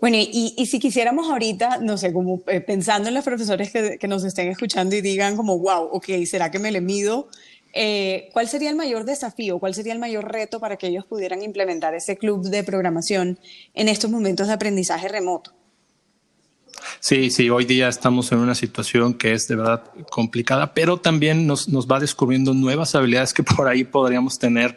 Bueno, 0.00 0.18
y, 0.20 0.66
si 0.66 0.78
quisiéramos 0.78 1.30
ahorita, 1.30 1.78
no 1.78 1.96
sé, 1.96 2.12
como 2.12 2.42
eh, 2.48 2.60
pensando 2.60 3.08
en 3.08 3.14
los 3.14 3.24
profesores 3.24 3.70
que, 3.70 3.98
que, 3.98 4.08
nos 4.08 4.24
estén 4.24 4.48
escuchando 4.48 4.94
y 4.94 5.00
digan 5.00 5.36
como, 5.36 5.58
wow, 5.58 5.88
ok, 5.90 6.06
¿será 6.26 6.50
que 6.50 6.58
me 6.58 6.70
le 6.70 6.82
mido? 6.82 7.28
Eh, 7.78 8.30
¿Cuál 8.32 8.48
sería 8.48 8.70
el 8.70 8.76
mayor 8.76 9.04
desafío, 9.04 9.58
cuál 9.58 9.74
sería 9.74 9.92
el 9.92 9.98
mayor 9.98 10.32
reto 10.32 10.60
para 10.60 10.76
que 10.76 10.86
ellos 10.86 11.04
pudieran 11.04 11.42
implementar 11.42 11.94
ese 11.94 12.16
club 12.16 12.42
de 12.48 12.64
programación 12.64 13.38
en 13.74 13.88
estos 13.88 14.10
momentos 14.10 14.46
de 14.46 14.54
aprendizaje 14.54 15.08
remoto? 15.08 15.52
Sí, 17.00 17.30
sí, 17.30 17.50
hoy 17.50 17.66
día 17.66 17.88
estamos 17.88 18.32
en 18.32 18.38
una 18.38 18.54
situación 18.54 19.12
que 19.12 19.32
es 19.32 19.46
de 19.48 19.56
verdad 19.56 19.84
complicada, 20.10 20.72
pero 20.72 20.96
también 20.96 21.46
nos, 21.46 21.68
nos 21.68 21.86
va 21.86 22.00
descubriendo 22.00 22.54
nuevas 22.54 22.94
habilidades 22.94 23.34
que 23.34 23.42
por 23.42 23.68
ahí 23.68 23.84
podríamos 23.84 24.38
tener 24.38 24.76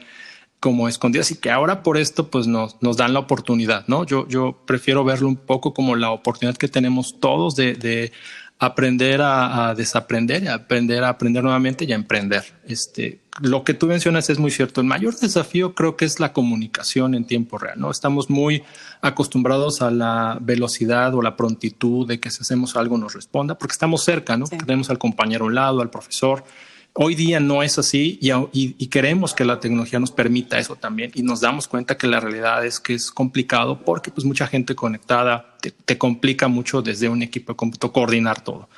como 0.59 0.87
escondidas 0.89 1.31
y 1.31 1.35
que 1.35 1.51
ahora 1.51 1.83
por 1.83 1.97
esto 1.97 2.29
pues 2.29 2.47
nos, 2.47 2.81
nos 2.81 2.97
dan 2.97 3.13
la 3.13 3.19
oportunidad, 3.19 3.85
¿no? 3.87 4.05
Yo, 4.05 4.27
yo 4.27 4.61
prefiero 4.65 5.03
verlo 5.03 5.27
un 5.27 5.37
poco 5.37 5.73
como 5.73 5.95
la 5.95 6.11
oportunidad 6.11 6.57
que 6.57 6.67
tenemos 6.67 7.19
todos 7.19 7.55
de, 7.55 7.75
de 7.75 8.11
aprender 8.59 9.21
a, 9.21 9.69
a, 9.69 9.75
desaprender, 9.75 10.49
aprender 10.49 11.05
a 11.05 11.09
aprender 11.09 11.43
nuevamente 11.43 11.85
y 11.85 11.93
a 11.93 11.95
emprender. 11.95 12.43
Este, 12.65 13.21
lo 13.39 13.63
que 13.63 13.73
tú 13.73 13.87
mencionas 13.87 14.29
es 14.29 14.37
muy 14.37 14.51
cierto. 14.51 14.81
El 14.81 14.87
mayor 14.87 15.15
desafío 15.15 15.73
creo 15.73 15.95
que 15.95 16.03
es 16.03 16.19
la 16.19 16.33
comunicación 16.33 17.15
en 17.15 17.25
tiempo 17.25 17.57
real, 17.57 17.79
¿no? 17.79 17.89
Estamos 17.89 18.29
muy 18.29 18.63
acostumbrados 19.01 19.81
a 19.81 19.91
la 19.91 20.37
velocidad 20.41 21.15
o 21.15 21.21
la 21.21 21.37
prontitud 21.37 22.05
de 22.05 22.19
que 22.19 22.31
si 22.31 22.41
hacemos 22.41 22.75
algo 22.75 22.97
nos 22.97 23.13
responda, 23.13 23.57
porque 23.57 23.71
estamos 23.71 24.03
cerca, 24.03 24.35
¿no? 24.35 24.45
Sí. 24.45 24.57
Tenemos 24.57 24.89
al 24.89 24.99
compañero 24.99 25.45
a 25.45 25.47
un 25.47 25.55
lado, 25.55 25.81
al 25.81 25.89
profesor, 25.89 26.43
Hoy 26.93 27.15
día 27.15 27.39
no 27.39 27.63
es 27.63 27.77
así 27.77 28.19
y, 28.21 28.87
queremos 28.87 29.33
que 29.33 29.45
la 29.45 29.59
tecnología 29.59 29.99
nos 29.99 30.11
permita 30.11 30.59
eso 30.59 30.75
también 30.75 31.11
y 31.13 31.21
nos 31.21 31.39
damos 31.39 31.67
cuenta 31.67 31.97
que 31.97 32.07
la 32.07 32.19
realidad 32.19 32.65
es 32.65 32.79
que 32.79 32.93
es 32.93 33.11
complicado 33.11 33.79
porque 33.85 34.11
pues 34.11 34.25
mucha 34.25 34.47
gente 34.47 34.75
conectada 34.75 35.55
te, 35.61 35.97
complica 35.97 36.47
mucho 36.47 36.81
desde 36.81 37.07
un 37.07 37.21
equipo 37.21 37.53
de 37.53 37.57
cómputo 37.57 37.93
coordinar 37.93 38.43
todo. 38.43 38.69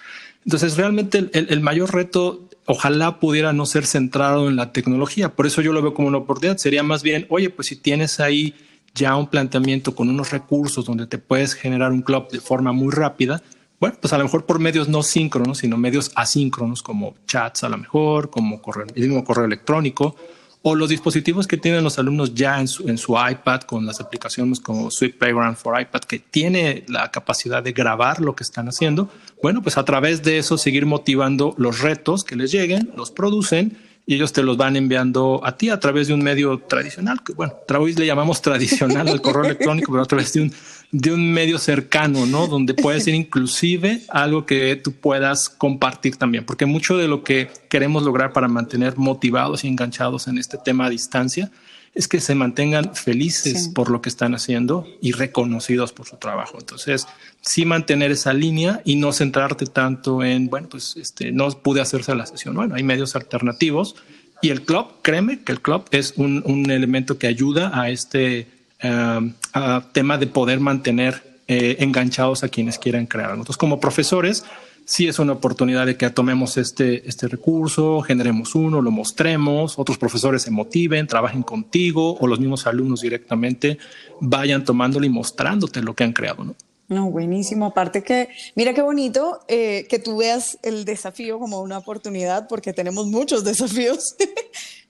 Entonces 0.46 0.78
realmente 0.78 1.30
el, 1.34 1.62
mayor 1.62 1.94
reto 1.94 2.48
ojalá 2.66 3.20
pudiera 3.20 3.54
no 3.54 3.66
ser 3.66 3.86
centrado 3.86 4.50
en 4.50 4.56
la 4.56 4.72
tecnología. 4.72 5.34
Por 5.34 5.48
eso 5.48 5.62
yo 5.62 5.72
lo 5.72 5.82
veo 5.82 5.94
como 5.94 6.08
una 6.08 6.20
oportunidad. 6.20 6.58
Sería 6.58 6.84
más 6.84 7.04
bien, 7.04 7.26
oye, 7.30 7.50
pues 7.50 7.70
si 7.70 7.76
tienes 7.76 8.20
ahí 8.20 8.56
ya 8.94 9.16
un 9.16 9.28
planteamiento 9.28 9.96
con 9.96 10.10
unos 10.10 10.32
recursos 10.32 10.86
donde 10.86 11.08
te 11.08 11.18
puedes 11.18 11.54
generar 11.54 11.92
un 11.92 12.02
club 12.02 12.30
de 12.30 12.40
forma 12.40 12.72
muy 12.72 12.92
rápida, 12.92 13.42
bueno, 13.82 13.98
pues 14.00 14.14
a 14.14 14.18
lo 14.20 14.26
mejor 14.26 14.46
por 14.46 14.60
medios 14.60 14.88
no 14.88 15.02
síncronos, 15.02 15.58
sino 15.58 15.76
medios 15.76 16.12
asíncronos 16.14 16.84
como 16.84 17.16
chats 17.26 17.64
a 17.64 17.70
lo 17.70 17.80
mejor, 17.80 18.30
como 18.30 18.62
correo, 18.62 18.86
el 18.94 19.08
mismo 19.08 19.24
correo 19.24 19.46
electrónico, 19.46 20.16
o 20.62 20.76
los 20.76 20.90
dispositivos 20.90 21.48
que 21.48 21.58
tienen 21.58 21.84
los 21.84 21.98
alumnos 21.98 22.36
ya 22.36 22.60
en 22.60 22.68
su, 22.68 22.88
su 23.00 23.14
iPad 23.14 23.62
con 23.62 23.88
las 23.88 24.00
aplicaciones 24.00 24.60
como 24.60 24.92
Sweet 24.92 25.18
Playground 25.18 25.58
for 25.58 25.82
iPad, 25.82 26.02
que 26.02 26.20
tiene 26.20 26.86
la 26.88 27.10
capacidad 27.10 27.64
de 27.64 27.72
grabar 27.72 28.22
lo 28.22 28.36
que 28.36 28.44
están 28.44 28.68
haciendo. 28.68 29.10
Bueno, 29.42 29.64
pues 29.64 29.80
a 29.80 29.84
través 29.84 30.22
de 30.22 30.38
eso 30.38 30.60
seguir 30.60 30.86
motivando 30.86 31.56
los 31.58 31.80
retos 31.80 32.24
que 32.24 32.36
les 32.36 32.52
lleguen, 32.52 32.92
los 32.96 33.10
producen 33.10 33.76
y 34.06 34.16
ellos 34.16 34.34
te 34.34 34.44
los 34.44 34.58
van 34.58 34.76
enviando 34.76 35.42
a 35.44 35.58
ti 35.58 35.70
a 35.70 35.80
través 35.80 36.08
de 36.08 36.14
un 36.14 36.22
medio 36.22 36.60
tradicional, 36.60 37.24
que 37.24 37.34
bueno, 37.34 37.54
vez 37.84 37.98
le 37.98 38.06
llamamos 38.06 38.42
tradicional 38.42 39.08
al 39.08 39.22
correo 39.22 39.46
electrónico, 39.46 39.92
pero 39.92 40.04
a 40.04 40.08
través 40.08 40.34
de 40.34 40.42
un, 40.42 40.54
de 40.92 41.14
un 41.14 41.32
medio 41.32 41.58
cercano, 41.58 42.26
¿no? 42.26 42.48
Donde 42.48 42.74
puede 42.74 43.00
ser 43.00 43.16
inclusive 43.16 44.02
algo 44.10 44.46
que 44.46 44.76
tú 44.76 44.92
puedas 44.92 45.50
compartir 45.50 46.18
también, 46.18 46.46
porque 46.46 46.66
mucho 46.66 46.98
de 46.98 47.08
lo 47.08 47.24
que 47.24 47.50
queremos 47.70 48.04
lograr 48.04 48.34
para 48.34 48.48
mantener 48.48 48.98
motivados 48.98 49.64
y 49.64 49.68
enganchados 49.68 50.28
en 50.28 50.38
este 50.38 50.58
tema 50.58 50.86
a 50.86 50.90
distancia 50.90 51.52
es 51.94 52.08
que 52.08 52.22
se 52.22 52.36
mantengan 52.36 52.96
felices 52.96 53.68
por 53.68 53.90
lo 53.90 54.02
que 54.02 54.08
están 54.08 54.34
haciendo 54.34 54.88
y 55.02 55.12
reconocidos 55.12 55.92
por 55.92 56.08
su 56.08 56.16
trabajo. 56.16 56.58
Entonces, 56.58 57.06
sí 57.42 57.66
mantener 57.66 58.12
esa 58.12 58.32
línea 58.32 58.82
y 58.86 58.96
no 58.96 59.12
centrarte 59.12 59.66
tanto 59.66 60.24
en, 60.24 60.50
bueno, 60.50 60.70
pues 60.70 60.96
este, 60.96 61.34
no 61.34 61.50
pude 61.50 61.82
hacerse 61.82 62.16
la 62.16 62.26
sesión. 62.26 62.56
Bueno, 62.56 62.76
hay 62.76 62.84
medios 62.84 63.18
alternativos 63.18 63.96
y 64.42 64.50
el 64.50 64.62
club, 64.64 64.88
créeme 65.02 65.42
que 65.42 65.52
el 65.52 65.62
club 65.62 65.84
es 65.92 66.14
un, 66.16 66.42
un 66.46 66.72
elemento 66.72 67.18
que 67.18 67.28
ayuda 67.28 67.72
a 67.74 67.90
este 67.90 68.48
um, 68.84 69.34
tema 69.92 70.18
de 70.18 70.28
poder 70.28 70.60
mantener 70.60 71.32
eh, 71.48 71.78
enganchados 71.80 72.44
a 72.44 72.50
quienes 72.50 72.80
quieran 72.80 73.06
crear. 73.06 73.32
Nosotros 73.32 73.58
como 73.58 73.80
profesores, 73.80 74.46
sí 74.86 75.08
es 75.08 75.20
una 75.20 75.34
oportunidad 75.34 75.86
de 75.86 75.98
que 75.98 76.10
tomemos 76.10 76.58
este, 76.58 77.08
este 77.08 77.28
recurso, 77.28 78.02
generemos 78.02 78.56
uno, 78.56 78.82
lo 78.82 78.92
mostremos, 78.92 79.78
otros 79.78 79.98
profesores 79.98 80.44
se 80.44 80.52
motiven, 80.52 81.08
trabajen 81.08 81.44
contigo 81.44 82.18
o 82.18 82.28
los 82.28 82.40
mismos 82.40 82.68
alumnos 82.68 83.02
directamente 83.02 83.78
vayan 84.20 84.64
tomándolo 84.64 85.06
y 85.06 85.10
mostrándote 85.10 85.82
lo 85.82 85.94
que 85.94 86.04
han 86.04 86.14
creado, 86.14 86.44
¿no? 86.44 86.56
No, 86.92 87.10
buenísimo. 87.10 87.68
Aparte 87.68 88.04
que, 88.04 88.28
mira 88.54 88.74
qué 88.74 88.82
bonito 88.82 89.40
eh, 89.48 89.88
que 89.90 89.98
tú 89.98 90.18
veas 90.18 90.60
el 90.62 90.84
desafío 90.84 91.40
como 91.40 91.62
una 91.62 91.78
oportunidad, 91.78 92.50
porque 92.50 92.74
tenemos 92.74 93.08
muchos 93.08 93.44
desafíos 93.46 94.16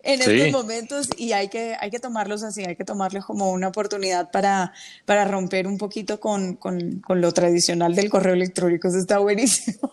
en 0.03 0.21
estos 0.21 0.51
momentos 0.51 1.09
y 1.17 1.33
hay 1.33 1.49
que, 1.49 1.75
hay 1.79 1.91
que 1.91 1.99
tomarlos 1.99 2.43
así, 2.43 2.63
hay 2.63 2.75
que 2.75 2.83
tomarlos 2.83 3.25
como 3.25 3.51
una 3.51 3.67
oportunidad 3.67 4.31
para, 4.31 4.73
para 5.05 5.25
romper 5.25 5.67
un 5.67 5.77
poquito 5.77 6.19
con, 6.19 6.55
con, 6.55 6.99
con 6.99 7.21
lo 7.21 7.31
tradicional 7.31 7.95
del 7.95 8.09
correo 8.09 8.33
electrónico. 8.33 8.87
Eso 8.87 8.97
está 8.97 9.19
buenísimo. 9.19 9.91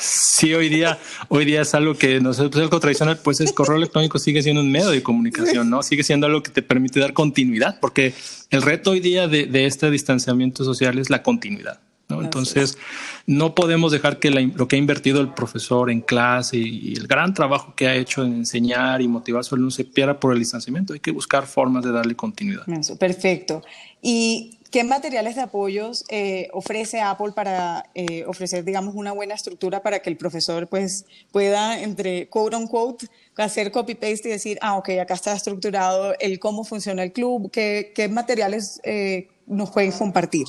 Sí, 0.00 0.52
hoy 0.52 0.68
día, 0.68 0.98
hoy 1.28 1.44
día 1.44 1.62
es 1.62 1.74
algo 1.74 1.96
que 1.96 2.20
nosotros 2.20 2.62
algo 2.62 2.80
tradicional, 2.80 3.18
pues 3.22 3.40
el 3.40 3.54
correo 3.54 3.76
electrónico 3.76 4.18
sigue 4.18 4.42
siendo 4.42 4.60
un 4.62 4.70
medio 4.70 4.90
de 4.90 5.02
comunicación, 5.02 5.70
¿no? 5.70 5.82
Sigue 5.82 6.02
siendo 6.02 6.26
algo 6.26 6.42
que 6.42 6.50
te 6.50 6.62
permite 6.62 7.00
dar 7.00 7.12
continuidad, 7.12 7.78
porque 7.80 8.14
el 8.50 8.62
reto 8.62 8.90
hoy 8.90 9.00
día 9.00 9.28
de, 9.28 9.46
de 9.46 9.66
este 9.66 9.90
distanciamiento 9.90 10.64
social 10.64 10.98
es 10.98 11.10
la 11.10 11.22
continuidad. 11.22 11.80
Entonces, 12.24 12.78
no 13.26 13.54
podemos 13.54 13.92
dejar 13.92 14.18
que 14.18 14.30
lo 14.30 14.68
que 14.68 14.76
ha 14.76 14.78
invertido 14.78 15.20
el 15.20 15.32
profesor 15.32 15.90
en 15.90 16.00
clase 16.00 16.56
y, 16.58 16.94
el 16.94 17.06
gran 17.06 17.34
trabajo 17.34 17.74
que 17.74 17.86
ha 17.88 17.94
hecho 17.94 18.24
en 18.24 18.34
enseñar 18.34 19.02
y 19.02 19.08
motivar 19.08 19.40
a 19.40 19.42
su 19.42 19.54
alumno 19.54 19.70
se 19.70 19.84
pierda 19.84 20.18
por 20.18 20.32
el 20.32 20.38
distanciamiento. 20.38 20.92
Hay 20.92 21.00
que 21.00 21.10
buscar 21.10 21.46
formas 21.46 21.84
de 21.84 21.92
darle 21.92 22.14
continuidad. 22.14 22.64
perfecto. 22.98 23.62
¿Y 24.02 24.58
¿Qué 24.74 24.82
materiales 24.82 25.36
de 25.36 25.42
apoyos 25.42 26.04
eh, 26.08 26.48
ofrece 26.52 27.00
Apple 27.00 27.30
para 27.32 27.88
eh, 27.94 28.24
ofrecer, 28.26 28.64
digamos, 28.64 28.96
una 28.96 29.12
buena 29.12 29.34
estructura 29.34 29.84
para 29.84 30.00
que 30.00 30.10
el 30.10 30.16
profesor 30.16 30.66
pues, 30.66 31.06
pueda, 31.30 31.80
entre 31.80 32.28
quote 32.28 32.56
on 32.56 32.66
quote, 32.66 33.06
hacer 33.36 33.70
copy-paste 33.70 34.30
y 34.30 34.32
decir, 34.32 34.58
ah, 34.60 34.74
ok, 34.76 34.88
acá 35.00 35.14
está 35.14 35.32
estructurado 35.32 36.14
el 36.18 36.40
cómo 36.40 36.64
funciona 36.64 37.04
el 37.04 37.12
club? 37.12 37.52
¿Qué, 37.52 37.92
qué 37.94 38.08
materiales 38.08 38.80
eh, 38.82 39.28
nos 39.46 39.70
pueden 39.70 39.92
compartir? 39.92 40.46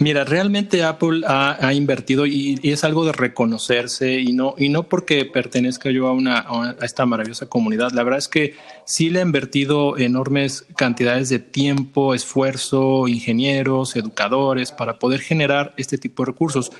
Mira, 0.00 0.22
realmente 0.22 0.84
Apple 0.84 1.22
ha, 1.26 1.74
invertido 1.74 2.24
y, 2.24 2.60
es 2.62 2.84
algo 2.84 3.04
de 3.04 3.10
reconocerse 3.10 4.20
y 4.20 4.32
no, 4.32 4.54
y 4.56 4.68
no 4.68 4.84
porque 4.84 5.24
pertenezca 5.24 5.90
yo 5.90 6.06
a, 6.06 6.12
una, 6.12 6.46
esta 6.82 7.04
maravillosa 7.04 7.46
comunidad. 7.46 7.90
La 7.90 8.04
verdad 8.04 8.20
es 8.20 8.28
que 8.28 8.54
sí 8.84 9.10
le 9.10 9.18
ha 9.18 9.22
invertido 9.22 9.98
enormes 9.98 10.66
cantidades 10.76 11.30
de 11.30 11.40
tiempo, 11.40 12.14
esfuerzo, 12.14 13.08
ingenieros, 13.08 13.96
educadores 13.96 14.70
para 14.70 15.00
poder 15.00 15.18
generar 15.18 15.74
este 15.76 15.98
tipo 15.98 16.22
de 16.22 16.30
recursos. 16.30 16.70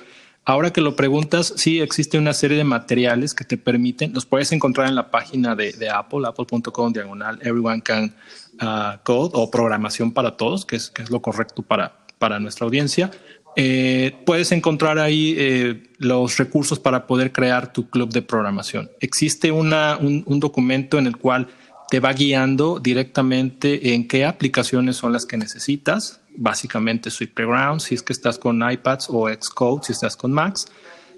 Ahora 0.45 0.71
que 0.71 0.79
lo 0.79 0.95
preguntas, 0.95 1.53
sí 1.57 1.81
existe 1.81 2.17
una 2.17 2.31
serie 2.31 2.55
de 2.55 2.63
materiales 2.63 3.33
que 3.33 3.43
te 3.43 3.57
permiten, 3.57 4.13
los 4.13 4.25
puedes 4.25 4.53
encontrar 4.53 4.87
en 4.87 4.95
la 4.95 5.11
página 5.11 5.55
de, 5.55 5.89
Apple, 5.93 6.21
apple.com, 6.25 6.93
diagonal, 6.93 7.37
everyone 7.41 7.81
can 7.81 8.15
uh, 8.61 8.97
code 9.03 9.31
o 9.33 9.51
programación 9.51 10.13
para 10.13 10.37
todos, 10.37 10.65
que 10.65 10.77
es, 10.77 10.89
que 10.89 11.01
es 11.01 11.09
lo 11.09 11.21
correcto 11.21 11.61
para, 11.61 11.99
para 12.19 12.39
nuestra 12.39 12.65
audiencia. 12.65 13.09
Eh, 13.55 14.15
puedes 14.25 14.51
encontrar 14.51 14.99
ahí 14.99 15.35
eh, 15.37 15.83
los 15.97 16.37
recursos 16.37 16.79
para 16.79 17.07
poder 17.07 17.31
crear 17.31 17.73
tu 17.73 17.89
club 17.89 18.09
de 18.11 18.21
programación. 18.21 18.91
Existe 18.99 19.51
una, 19.51 19.97
un, 19.97 20.39
documento 20.39 20.99
en 20.99 21.07
el 21.07 21.17
cual 21.17 21.47
te 21.89 21.99
va 21.99 22.13
guiando 22.13 22.79
directamente 22.79 23.95
en 23.95 24.07
qué 24.07 24.25
aplicaciones 24.25 24.97
son 24.97 25.11
las 25.11 25.25
que 25.25 25.37
necesitas, 25.37 26.21
básicamente 26.37 27.09
Sweet 27.09 27.33
Playground, 27.33 27.81
si 27.81 27.95
es 27.95 28.03
que 28.03 28.13
estás 28.13 28.37
con 28.37 28.61
iPads 28.61 29.07
o 29.09 29.27
Xcode, 29.27 29.83
si 29.83 29.93
estás 29.93 30.15
con 30.15 30.31
Macs. 30.31 30.67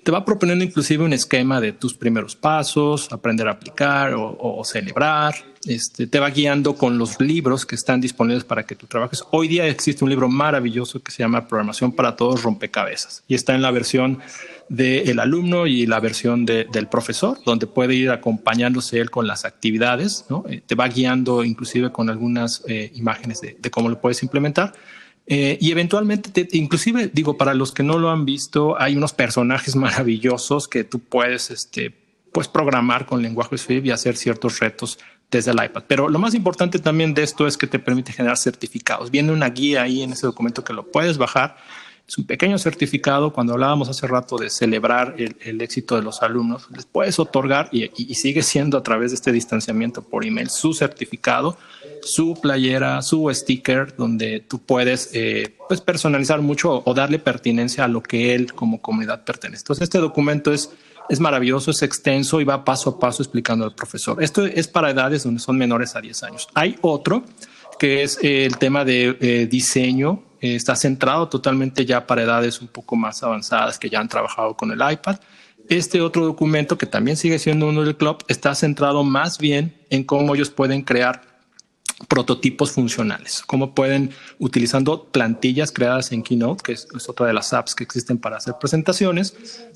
Te 0.03 0.11
va 0.11 0.25
proponiendo 0.25 0.63
inclusive 0.63 1.03
un 1.03 1.13
esquema 1.13 1.61
de 1.61 1.73
tus 1.73 1.93
primeros 1.93 2.35
pasos, 2.35 3.11
aprender 3.11 3.47
a 3.47 3.51
aplicar 3.51 4.13
o 4.15 4.61
celebrar, 4.65 5.35
este, 5.67 6.07
te 6.07 6.19
va 6.19 6.31
guiando 6.31 6.73
con 6.75 6.97
los 6.97 7.21
libros 7.21 7.67
que 7.67 7.75
están 7.75 8.01
disponibles 8.01 8.43
para 8.43 8.63
que 8.65 8.75
tú 8.75 8.87
trabajes. 8.87 9.23
Hoy 9.29 9.47
día 9.47 9.67
existe 9.67 10.03
un 10.03 10.09
libro 10.09 10.27
maravilloso 10.27 11.03
que 11.03 11.11
se 11.11 11.21
llama 11.21 11.47
Programación 11.47 11.91
para 11.91 12.15
Todos 12.15 12.41
Rompecabezas 12.41 13.23
y 13.27 13.35
está 13.35 13.53
en 13.53 13.61
la 13.61 13.69
versión 13.69 14.19
del 14.69 15.19
alumno 15.19 15.67
y 15.67 15.85
la 15.85 15.99
versión 15.99 16.45
del 16.45 16.87
profesor, 16.89 17.37
donde 17.45 17.67
puede 17.67 17.93
ir 17.93 18.09
acompañándose 18.09 18.99
él 18.99 19.11
con 19.11 19.27
las 19.27 19.45
actividades, 19.45 20.25
¿no? 20.29 20.45
Eh, 20.49 20.61
te 20.65 20.75
va 20.75 20.87
guiando 20.87 21.43
inclusive 21.43 21.91
con 21.91 22.09
algunas 22.09 22.63
eh, 22.67 22.91
imágenes 22.95 23.41
de, 23.41 23.57
cómo 23.69 23.89
lo 23.89 24.01
puedes 24.01 24.23
implementar. 24.23 24.73
Eh, 25.33 25.57
y 25.61 25.71
eventualmente, 25.71 26.45
inclusive 26.51 27.09
digo, 27.13 27.37
para 27.37 27.53
los 27.53 27.71
que 27.71 27.83
no 27.83 27.97
lo 27.97 28.09
han 28.09 28.25
visto, 28.25 28.75
hay 28.77 28.97
unos 28.97 29.13
personajes 29.13 29.75
maravillosos 29.77 30.67
que 30.67 30.83
tú 30.83 30.99
puedes 30.99 31.51
este, 31.51 31.95
pues 32.33 32.49
programar 32.49 33.05
con 33.05 33.21
lenguaje 33.21 33.57
Swift 33.57 33.85
y 33.85 33.91
hacer 33.91 34.17
ciertos 34.17 34.59
retos 34.59 34.99
desde 35.31 35.51
el 35.51 35.63
iPad. 35.63 35.83
Pero 35.87 36.09
lo 36.09 36.19
más 36.19 36.33
importante 36.33 36.79
también 36.79 37.13
de 37.13 37.23
esto 37.23 37.47
es 37.47 37.57
que 37.57 37.65
te 37.65 37.79
permite 37.79 38.11
generar 38.11 38.37
certificados. 38.37 39.09
Viene 39.09 39.31
una 39.31 39.49
guía 39.49 39.83
ahí 39.83 40.01
en 40.01 40.11
ese 40.11 40.27
documento 40.27 40.65
que 40.65 40.73
lo 40.73 40.83
puedes 40.91 41.17
bajar. 41.17 41.55
Es 42.05 42.17
un 42.17 42.25
pequeño 42.25 42.57
certificado. 42.57 43.31
Cuando 43.31 43.53
hablábamos 43.53 43.87
hace 43.87 44.07
rato 44.07 44.37
de 44.37 44.49
celebrar 44.49 45.15
el, 45.17 45.61
éxito 45.61 45.95
de 45.95 46.01
los 46.01 46.21
alumnos, 46.23 46.67
les 46.75 46.85
puedes 46.85 47.19
otorgar 47.19 47.69
y, 47.71 47.87
sigue 48.15 48.43
siendo 48.43 48.77
a 48.77 48.83
través 48.83 49.11
de 49.11 49.15
este 49.15 49.31
distanciamiento 49.31 50.01
por 50.01 50.25
email 50.25 50.49
su 50.49 50.73
certificado, 50.73 51.57
su 52.03 52.39
playera, 52.41 53.01
su 53.01 53.29
sticker, 53.33 53.95
donde 53.95 54.39
tú 54.41 54.59
puedes 54.59 55.09
eh, 55.13 55.55
pues 55.67 55.81
personalizar 55.81 56.41
mucho 56.41 56.81
o 56.85 56.93
darle 56.93 57.19
pertinencia 57.19 57.85
a 57.85 57.87
lo 57.87 58.01
que 58.01 58.35
él 58.35 58.53
como 58.53 58.81
comunidad 58.81 59.23
pertenece. 59.23 59.61
Entonces, 59.61 59.83
este 59.83 59.99
documento 59.99 60.51
es 60.53 60.71
es 61.09 61.19
maravilloso, 61.19 61.71
es 61.71 61.81
extenso 61.81 62.39
y 62.39 62.45
va 62.45 62.63
paso 62.63 62.91
a 62.91 62.99
paso 62.99 63.21
explicando 63.21 63.65
al 63.65 63.75
profesor. 63.75 64.23
Esto 64.23 64.45
es 64.45 64.69
para 64.69 64.91
edades 64.91 65.23
donde 65.23 65.41
son 65.41 65.57
menores 65.57 65.95
a 65.97 66.01
10 66.01 66.23
años. 66.23 66.47
Hay 66.53 66.77
otro 66.81 67.25
que 67.77 68.03
es 68.03 68.17
el 68.21 68.57
tema 68.57 68.85
de 68.85 69.17
eh, 69.19 69.47
diseño. 69.49 70.23
está 70.39 70.75
centrado 70.75 71.27
totalmente 71.27 71.85
ya 71.85 72.07
para 72.07 72.23
edades 72.23 72.61
un 72.61 72.69
poco 72.69 72.95
más 72.95 73.23
avanzadas 73.23 73.77
que 73.77 73.89
ya 73.89 73.99
han 73.99 74.07
trabajado 74.07 74.55
con 74.55 74.71
el 74.71 74.79
iPad. 74.89 75.17
Este 75.67 76.01
otro 76.01 76.25
documento, 76.25 76.77
que 76.77 76.85
también 76.85 77.17
sigue 77.17 77.39
siendo 77.39 77.67
uno 77.67 77.83
del 77.83 77.97
club, 77.97 78.23
está 78.27 78.55
centrado 78.55 79.03
más 79.03 79.37
bien 79.37 79.75
en 79.89 80.03
cómo 80.03 80.33
ellos 80.35 80.49
pueden 80.49 80.81
crear 80.81 81.30
prototipos 82.07 82.71
funcionales, 82.71 83.43
cómo 83.45 83.73
pueden, 83.73 84.11
utilizando 84.39 85.05
plantillas 85.05 85.71
creadas 85.71 86.11
en 86.11 86.23
Keynote, 86.23 86.63
que 86.63 86.73
es, 86.73 86.87
otra 87.07 87.27
de 87.27 87.33
las 87.33 87.53
apps 87.53 87.75
que 87.75 87.83
existen 87.83 88.17
para 88.17 88.37
hacer 88.37 88.55
presentaciones, 88.59 89.35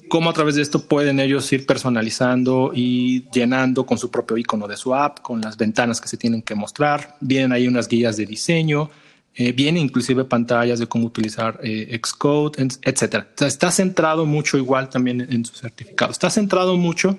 cómo 0.10 0.30
a 0.30 0.34
través 0.34 0.56
de 0.56 0.62
esto 0.62 0.88
pueden 0.88 1.20
ellos 1.20 1.52
ir 1.52 1.66
personalizando 1.66 2.72
y 2.74 3.30
llenando 3.32 3.86
con 3.86 3.98
su 3.98 4.12
propio 4.12 4.38
icono 4.38 4.68
de 4.68 4.78
su 4.78 4.94
app, 4.94 5.20
con 5.22 5.42
las 5.42 5.58
ventanas 5.58 6.02
que 6.02 6.08
se 6.08 6.18
tienen 6.18 6.42
que 6.42 6.56
mostrar. 6.56 7.16
Vienen 7.20 7.52
ahí 7.52 7.68
unas 7.68 7.88
guías 7.88 8.18
de 8.18 8.26
diseño, 8.26 8.90
eh, 9.34 9.52
vienen 9.52 9.84
inclusive 9.84 10.24
pantallas 10.24 10.80
de 10.80 10.88
cómo 10.88 11.08
utilizar 11.08 11.60
eh, 11.62 12.00
Xcode, 12.02 12.70
etcétera. 12.82 13.28
está 13.40 13.70
centrado 13.70 14.26
mucho 14.26 14.58
igual 14.58 14.90
también 14.90 15.22
en 15.22 15.44
su 15.44 15.56
certificado. 15.56 16.12
Está 16.12 16.30
centrado 16.30 16.78
mucho 16.78 17.18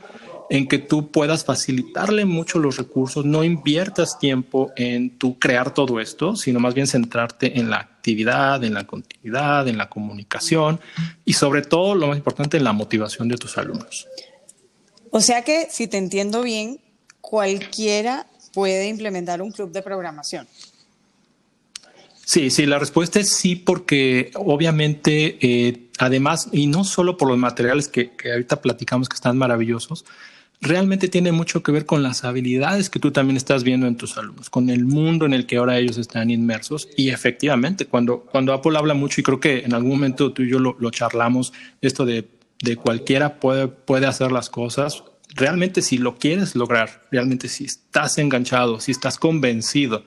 en 0.48 0.68
que 0.68 0.78
tú 0.78 1.10
puedas 1.10 1.44
facilitarle 1.44 2.24
mucho 2.24 2.58
los 2.58 2.76
recursos, 2.76 3.24
no 3.24 3.42
inviertas 3.42 4.18
tiempo 4.18 4.72
en 4.76 5.18
tú 5.18 5.38
crear 5.38 5.74
todo 5.74 6.00
esto, 6.00 6.36
sino 6.36 6.60
más 6.60 6.74
bien 6.74 6.86
centrarte 6.86 7.58
en 7.58 7.70
la 7.70 7.78
actividad, 7.78 8.62
en 8.62 8.74
la 8.74 8.86
continuidad, 8.86 9.66
en 9.68 9.78
la 9.78 9.88
comunicación 9.88 10.80
y 11.24 11.32
sobre 11.32 11.62
todo, 11.62 11.94
lo 11.94 12.08
más 12.08 12.16
importante, 12.16 12.56
en 12.56 12.64
la 12.64 12.72
motivación 12.72 13.28
de 13.28 13.36
tus 13.36 13.58
alumnos. 13.58 14.06
O 15.10 15.20
sea 15.20 15.42
que, 15.42 15.68
si 15.70 15.88
te 15.88 15.96
entiendo 15.96 16.42
bien, 16.42 16.80
cualquiera 17.20 18.26
puede 18.52 18.88
implementar 18.88 19.42
un 19.42 19.50
club 19.50 19.72
de 19.72 19.82
programación. 19.82 20.46
Sí, 22.24 22.50
sí, 22.50 22.66
la 22.66 22.78
respuesta 22.78 23.20
es 23.20 23.30
sí, 23.30 23.54
porque 23.54 24.32
obviamente, 24.34 25.38
eh, 25.40 25.88
además, 25.98 26.48
y 26.50 26.66
no 26.66 26.82
solo 26.82 27.16
por 27.16 27.28
los 27.28 27.38
materiales 27.38 27.86
que, 27.86 28.16
que 28.16 28.32
ahorita 28.32 28.60
platicamos 28.60 29.08
que 29.08 29.14
están 29.14 29.38
maravillosos, 29.38 30.04
realmente 30.60 31.08
tiene 31.08 31.32
mucho 31.32 31.62
que 31.62 31.72
ver 31.72 31.86
con 31.86 32.02
las 32.02 32.24
habilidades 32.24 32.90
que 32.90 32.98
tú 32.98 33.10
también 33.10 33.36
estás 33.36 33.64
viendo 33.64 33.86
en 33.86 33.96
tus 33.96 34.16
alumnos, 34.16 34.50
con 34.50 34.70
el 34.70 34.84
mundo 34.84 35.26
en 35.26 35.32
el 35.32 35.46
que 35.46 35.56
ahora 35.56 35.78
ellos 35.78 35.98
están 35.98 36.30
inmersos. 36.30 36.88
Y 36.96 37.10
efectivamente, 37.10 37.86
cuando, 37.86 38.20
cuando 38.20 38.52
Apple 38.52 38.76
habla 38.76 38.94
mucho, 38.94 39.20
y 39.20 39.24
creo 39.24 39.40
que 39.40 39.60
en 39.60 39.74
algún 39.74 39.92
momento 39.92 40.32
tú 40.32 40.42
y 40.42 40.50
yo 40.50 40.58
lo, 40.58 40.90
charlamos, 40.90 41.52
esto 41.80 42.04
de, 42.04 42.28
de 42.62 42.76
cualquiera 42.76 43.38
puede, 43.38 43.68
puede 43.68 44.06
hacer 44.06 44.32
las 44.32 44.50
cosas, 44.50 45.04
realmente 45.34 45.82
si 45.82 45.98
lo 45.98 46.16
quieres 46.16 46.56
lograr, 46.56 47.02
realmente 47.10 47.48
si 47.48 47.64
estás 47.64 48.18
enganchado, 48.18 48.80
si 48.80 48.92
estás 48.92 49.18
convencido 49.18 50.04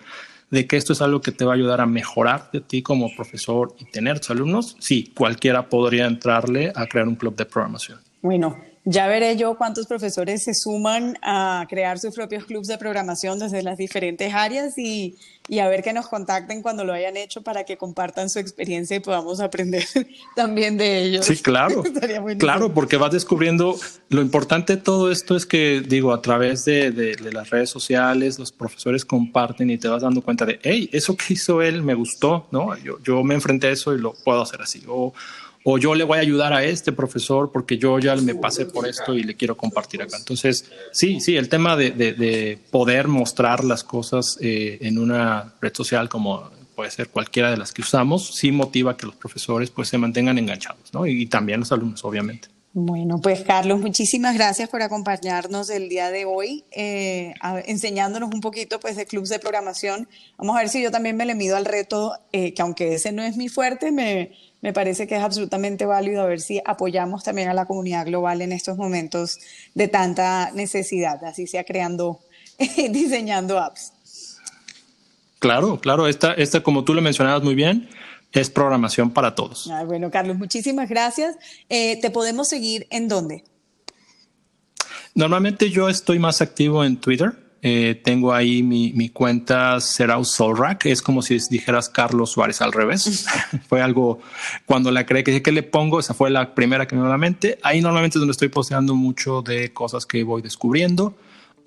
de 0.49 0.65
que 0.67 0.77
esto 0.77 0.93
es 0.93 1.01
algo 1.01 1.21
que 1.21 1.31
te 1.31 1.45
va 1.45 1.53
a 1.53 1.55
ayudar 1.55 1.81
a 1.81 1.85
mejorar 1.85 2.49
de 2.51 2.61
ti 2.61 2.81
como 2.81 3.13
profesor 3.15 3.75
y 3.79 3.85
tener 3.85 4.19
tus 4.19 4.31
alumnos, 4.31 4.75
sí, 4.79 5.11
cualquiera 5.15 5.69
podría 5.69 6.07
entrarle 6.07 6.71
a 6.75 6.87
crear 6.87 7.07
un 7.07 7.15
club 7.15 7.35
de 7.35 7.45
programación. 7.45 7.99
Bueno, 8.21 8.57
ya 8.89 9.07
veré 9.07 9.37
yo 9.37 9.55
cuántos 9.55 9.85
profesores 9.85 10.43
se 10.43 10.55
suman 10.55 11.15
a 11.21 11.67
crear 11.69 11.99
sus 11.99 12.15
propios 12.15 12.45
clubes 12.45 12.67
de 12.67 12.77
programación 12.79 13.37
desde 13.37 13.61
las 13.61 13.77
diferentes 13.77 14.33
áreas 14.33 14.79
y, 14.79 15.15
a 15.59 15.67
ver 15.67 15.83
que 15.83 15.93
nos 15.93 16.07
contacten 16.07 16.63
cuando 16.63 16.83
lo 16.83 16.93
hayan 16.93 17.15
hecho 17.15 17.43
para 17.43 17.65
que 17.65 17.77
compartan 17.77 18.31
su 18.31 18.39
experiencia 18.39 18.97
y 18.97 18.99
podamos 18.99 19.41
aprender 19.41 19.85
también 20.35 20.77
de 20.77 21.03
ellos. 21.03 21.25
Sí, 21.27 21.37
claro. 21.37 21.83
claro, 22.39 22.73
porque 22.73 22.97
vas 22.97 23.11
descubriendo, 23.11 23.75
lo 24.09 24.21
importante 24.21 24.77
de 24.77 24.81
todo 24.81 25.11
esto 25.11 25.35
es 25.35 25.45
que, 25.45 25.83
digo, 25.87 26.11
a 26.11 26.23
través 26.23 26.65
de, 26.65 27.15
las 27.31 27.51
redes 27.51 27.69
sociales, 27.69 28.39
los 28.39 28.51
profesores 28.51 29.05
comparten 29.05 29.69
y 29.69 29.77
te 29.77 29.87
vas 29.87 30.01
dando 30.01 30.23
cuenta 30.23 30.47
de, 30.47 30.59
hey, 30.63 30.89
eso 30.91 31.15
que 31.15 31.35
hizo 31.35 31.61
él 31.61 31.83
me 31.83 31.93
gustó, 31.93 32.47
¿no? 32.49 32.75
Yo, 32.77 32.97
yo 33.03 33.23
me 33.23 33.35
enfrenté 33.35 33.67
a 33.67 33.71
eso 33.71 33.93
y 33.93 33.99
lo 33.99 34.13
puedo 34.13 34.41
hacer 34.41 34.63
así. 34.63 34.83
O, 34.87 35.13
o 35.63 35.77
yo 35.77 35.95
le 35.95 36.03
voy 36.03 36.17
a 36.17 36.21
ayudar 36.21 36.53
a 36.53 36.63
este 36.63 36.91
profesor 36.91 37.51
porque 37.51 37.77
yo 37.77 37.99
ya 37.99 38.15
me 38.15 38.35
pasé 38.35 38.65
por 38.65 38.87
esto 38.87 39.13
y 39.13 39.23
le 39.23 39.35
quiero 39.35 39.57
compartir 39.57 40.01
acá. 40.01 40.17
Entonces, 40.17 40.65
sí, 40.91 41.19
sí, 41.19 41.35
el 41.35 41.49
tema 41.49 41.75
de, 41.75 42.59
poder 42.71 43.07
mostrar 43.07 43.63
las 43.63 43.83
cosas 43.83 44.37
eh, 44.41 44.77
en 44.81 44.97
una 44.97 45.53
red 45.61 45.73
social 45.73 46.09
como 46.09 46.49
puede 46.79 46.91
ser 46.91 47.09
cualquiera 47.09 47.51
de 47.51 47.57
las 47.57 47.73
que 47.73 47.81
usamos, 47.81 48.35
sí 48.35 48.53
motiva 48.53 48.95
que 48.95 49.05
los 49.05 49.15
profesores 49.15 49.69
pues 49.69 49.89
se 49.89 49.97
mantengan 49.97 50.37
enganchados, 50.37 50.93
¿no? 50.93 51.05
Y, 51.05 51.25
también 51.25 51.59
los 51.59 51.73
alumnos, 51.73 52.05
obviamente. 52.05 52.47
Bueno, 52.71 53.19
pues 53.19 53.41
Carlos, 53.41 53.81
muchísimas 53.81 54.35
gracias 54.35 54.69
por 54.69 54.81
acompañarnos 54.81 55.69
el 55.71 55.89
día 55.89 56.09
de 56.09 56.23
hoy, 56.23 56.63
eh, 56.71 57.33
enseñándonos 57.65 58.33
un 58.33 58.39
poquito 58.39 58.79
pues 58.79 58.95
de 58.95 59.05
clubs 59.05 59.27
de 59.27 59.39
programación. 59.39 60.07
Vamos 60.37 60.55
a 60.55 60.59
ver 60.59 60.69
si 60.69 60.81
yo 60.81 60.89
también 60.89 61.17
me 61.17 61.25
le 61.25 61.35
mido 61.35 61.57
al 61.57 61.65
reto, 61.65 62.13
eh, 62.31 62.53
que 62.53 62.61
aunque 62.61 62.93
ese 62.93 63.11
no 63.11 63.23
es 63.23 63.35
mi 63.35 63.49
fuerte, 63.49 63.91
me, 63.91 64.31
me 64.61 64.73
parece 64.73 65.07
que 65.07 65.15
es 65.15 65.21
absolutamente 65.21 65.85
válido 65.85 66.21
a 66.21 66.25
ver 66.25 66.41
si 66.41 66.61
apoyamos 66.65 67.23
también 67.23 67.49
a 67.49 67.53
la 67.53 67.65
comunidad 67.65 68.05
global 68.05 68.41
en 68.41 68.51
estos 68.51 68.77
momentos 68.77 69.39
de 69.73 69.87
tanta 69.87 70.51
necesidad, 70.51 71.23
así 71.23 71.47
sea 71.47 71.63
creando, 71.63 72.19
diseñando 72.89 73.59
apps. 73.59 73.93
Claro, 75.39 75.79
claro, 75.79 76.07
esta, 76.07 76.33
esta, 76.33 76.61
como 76.61 76.83
tú 76.83 76.93
lo 76.93 77.01
mencionabas 77.01 77.43
muy 77.43 77.55
bien, 77.55 77.89
es 78.33 78.49
programación 78.49 79.11
para 79.11 79.35
todos. 79.35 79.71
bueno, 79.85 80.11
Carlos, 80.11 80.37
muchísimas 80.37 80.89
gracias. 80.89 81.37
Eh, 81.69 81.99
¿Te 82.01 82.11
podemos 82.11 82.49
seguir 82.49 82.85
en 82.89 83.07
dónde? 83.07 83.43
Normalmente 85.15 85.69
yo 85.69 85.89
estoy 85.89 86.19
más 86.19 86.41
activo 86.41 86.83
en 86.83 86.97
Twitter. 86.97 87.48
Eh, 87.61 87.99
tengo 88.03 88.33
ahí 88.33 88.63
mi, 88.63 88.93
mi 88.93 89.09
cuenta 89.09 89.81
Serau 89.81 90.23
Solrak, 90.23 90.85
es 90.85 91.01
como 91.01 91.21
si 91.21 91.37
dijeras 91.49 91.89
Carlos 91.89 92.31
Suárez 92.31 92.61
al 92.61 92.71
revés. 92.71 93.25
fue 93.67 93.81
algo 93.81 94.19
cuando 94.65 94.91
la 94.91 95.05
creé 95.05 95.23
que 95.23 95.31
dije 95.31 95.43
que 95.43 95.51
le 95.51 95.63
pongo, 95.63 95.99
esa 95.99 96.13
fue 96.13 96.29
la 96.29 96.55
primera 96.55 96.87
que 96.87 96.95
me 96.95 97.01
dio 97.01 97.09
la 97.09 97.17
mente. 97.17 97.59
Ahí 97.63 97.81
normalmente 97.81 98.17
es 98.17 98.19
donde 98.19 98.31
estoy 98.31 98.49
posteando 98.49 98.95
mucho 98.95 99.41
de 99.41 99.73
cosas 99.73 100.05
que 100.05 100.23
voy 100.23 100.41
descubriendo 100.41 101.15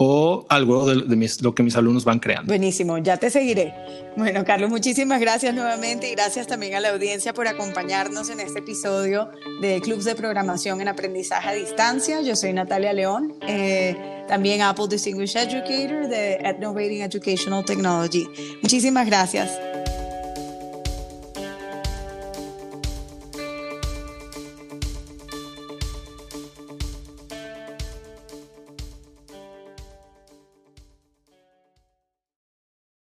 o 0.04 0.44
algo 0.48 0.86
de, 0.86 1.28
lo 1.40 1.54
que 1.54 1.62
mis 1.62 1.76
alumnos 1.76 2.04
van 2.04 2.18
creando. 2.18 2.48
Buenísimo, 2.48 2.98
ya 2.98 3.16
te 3.16 3.30
seguiré. 3.30 3.72
Bueno, 4.16 4.44
Carlos, 4.44 4.68
muchísimas 4.68 5.20
gracias 5.20 5.54
nuevamente 5.54 6.10
y 6.10 6.14
gracias 6.14 6.46
también 6.46 6.74
a 6.74 6.80
la 6.80 6.90
audiencia 6.90 7.32
por 7.32 7.46
acompañarnos 7.46 8.28
en 8.28 8.40
este 8.40 8.58
episodio 8.58 9.30
de 9.60 9.80
Clubs 9.80 10.04
de 10.04 10.14
Programación 10.14 10.80
en 10.80 10.88
Aprendizaje 10.88 11.48
a 11.48 11.52
Distancia. 11.52 12.20
Yo 12.20 12.34
soy 12.34 12.52
Natalia 12.52 12.92
León, 12.92 13.34
eh, 13.46 13.96
también 14.28 14.60
Apple 14.62 14.86
Distinguished 14.90 15.40
Educator 15.40 16.08
de 16.08 16.54
Innovating 16.58 17.02
Educational 17.02 17.64
Technology. 17.64 18.26
Muchísimas 18.60 19.06
gracias. 19.06 19.50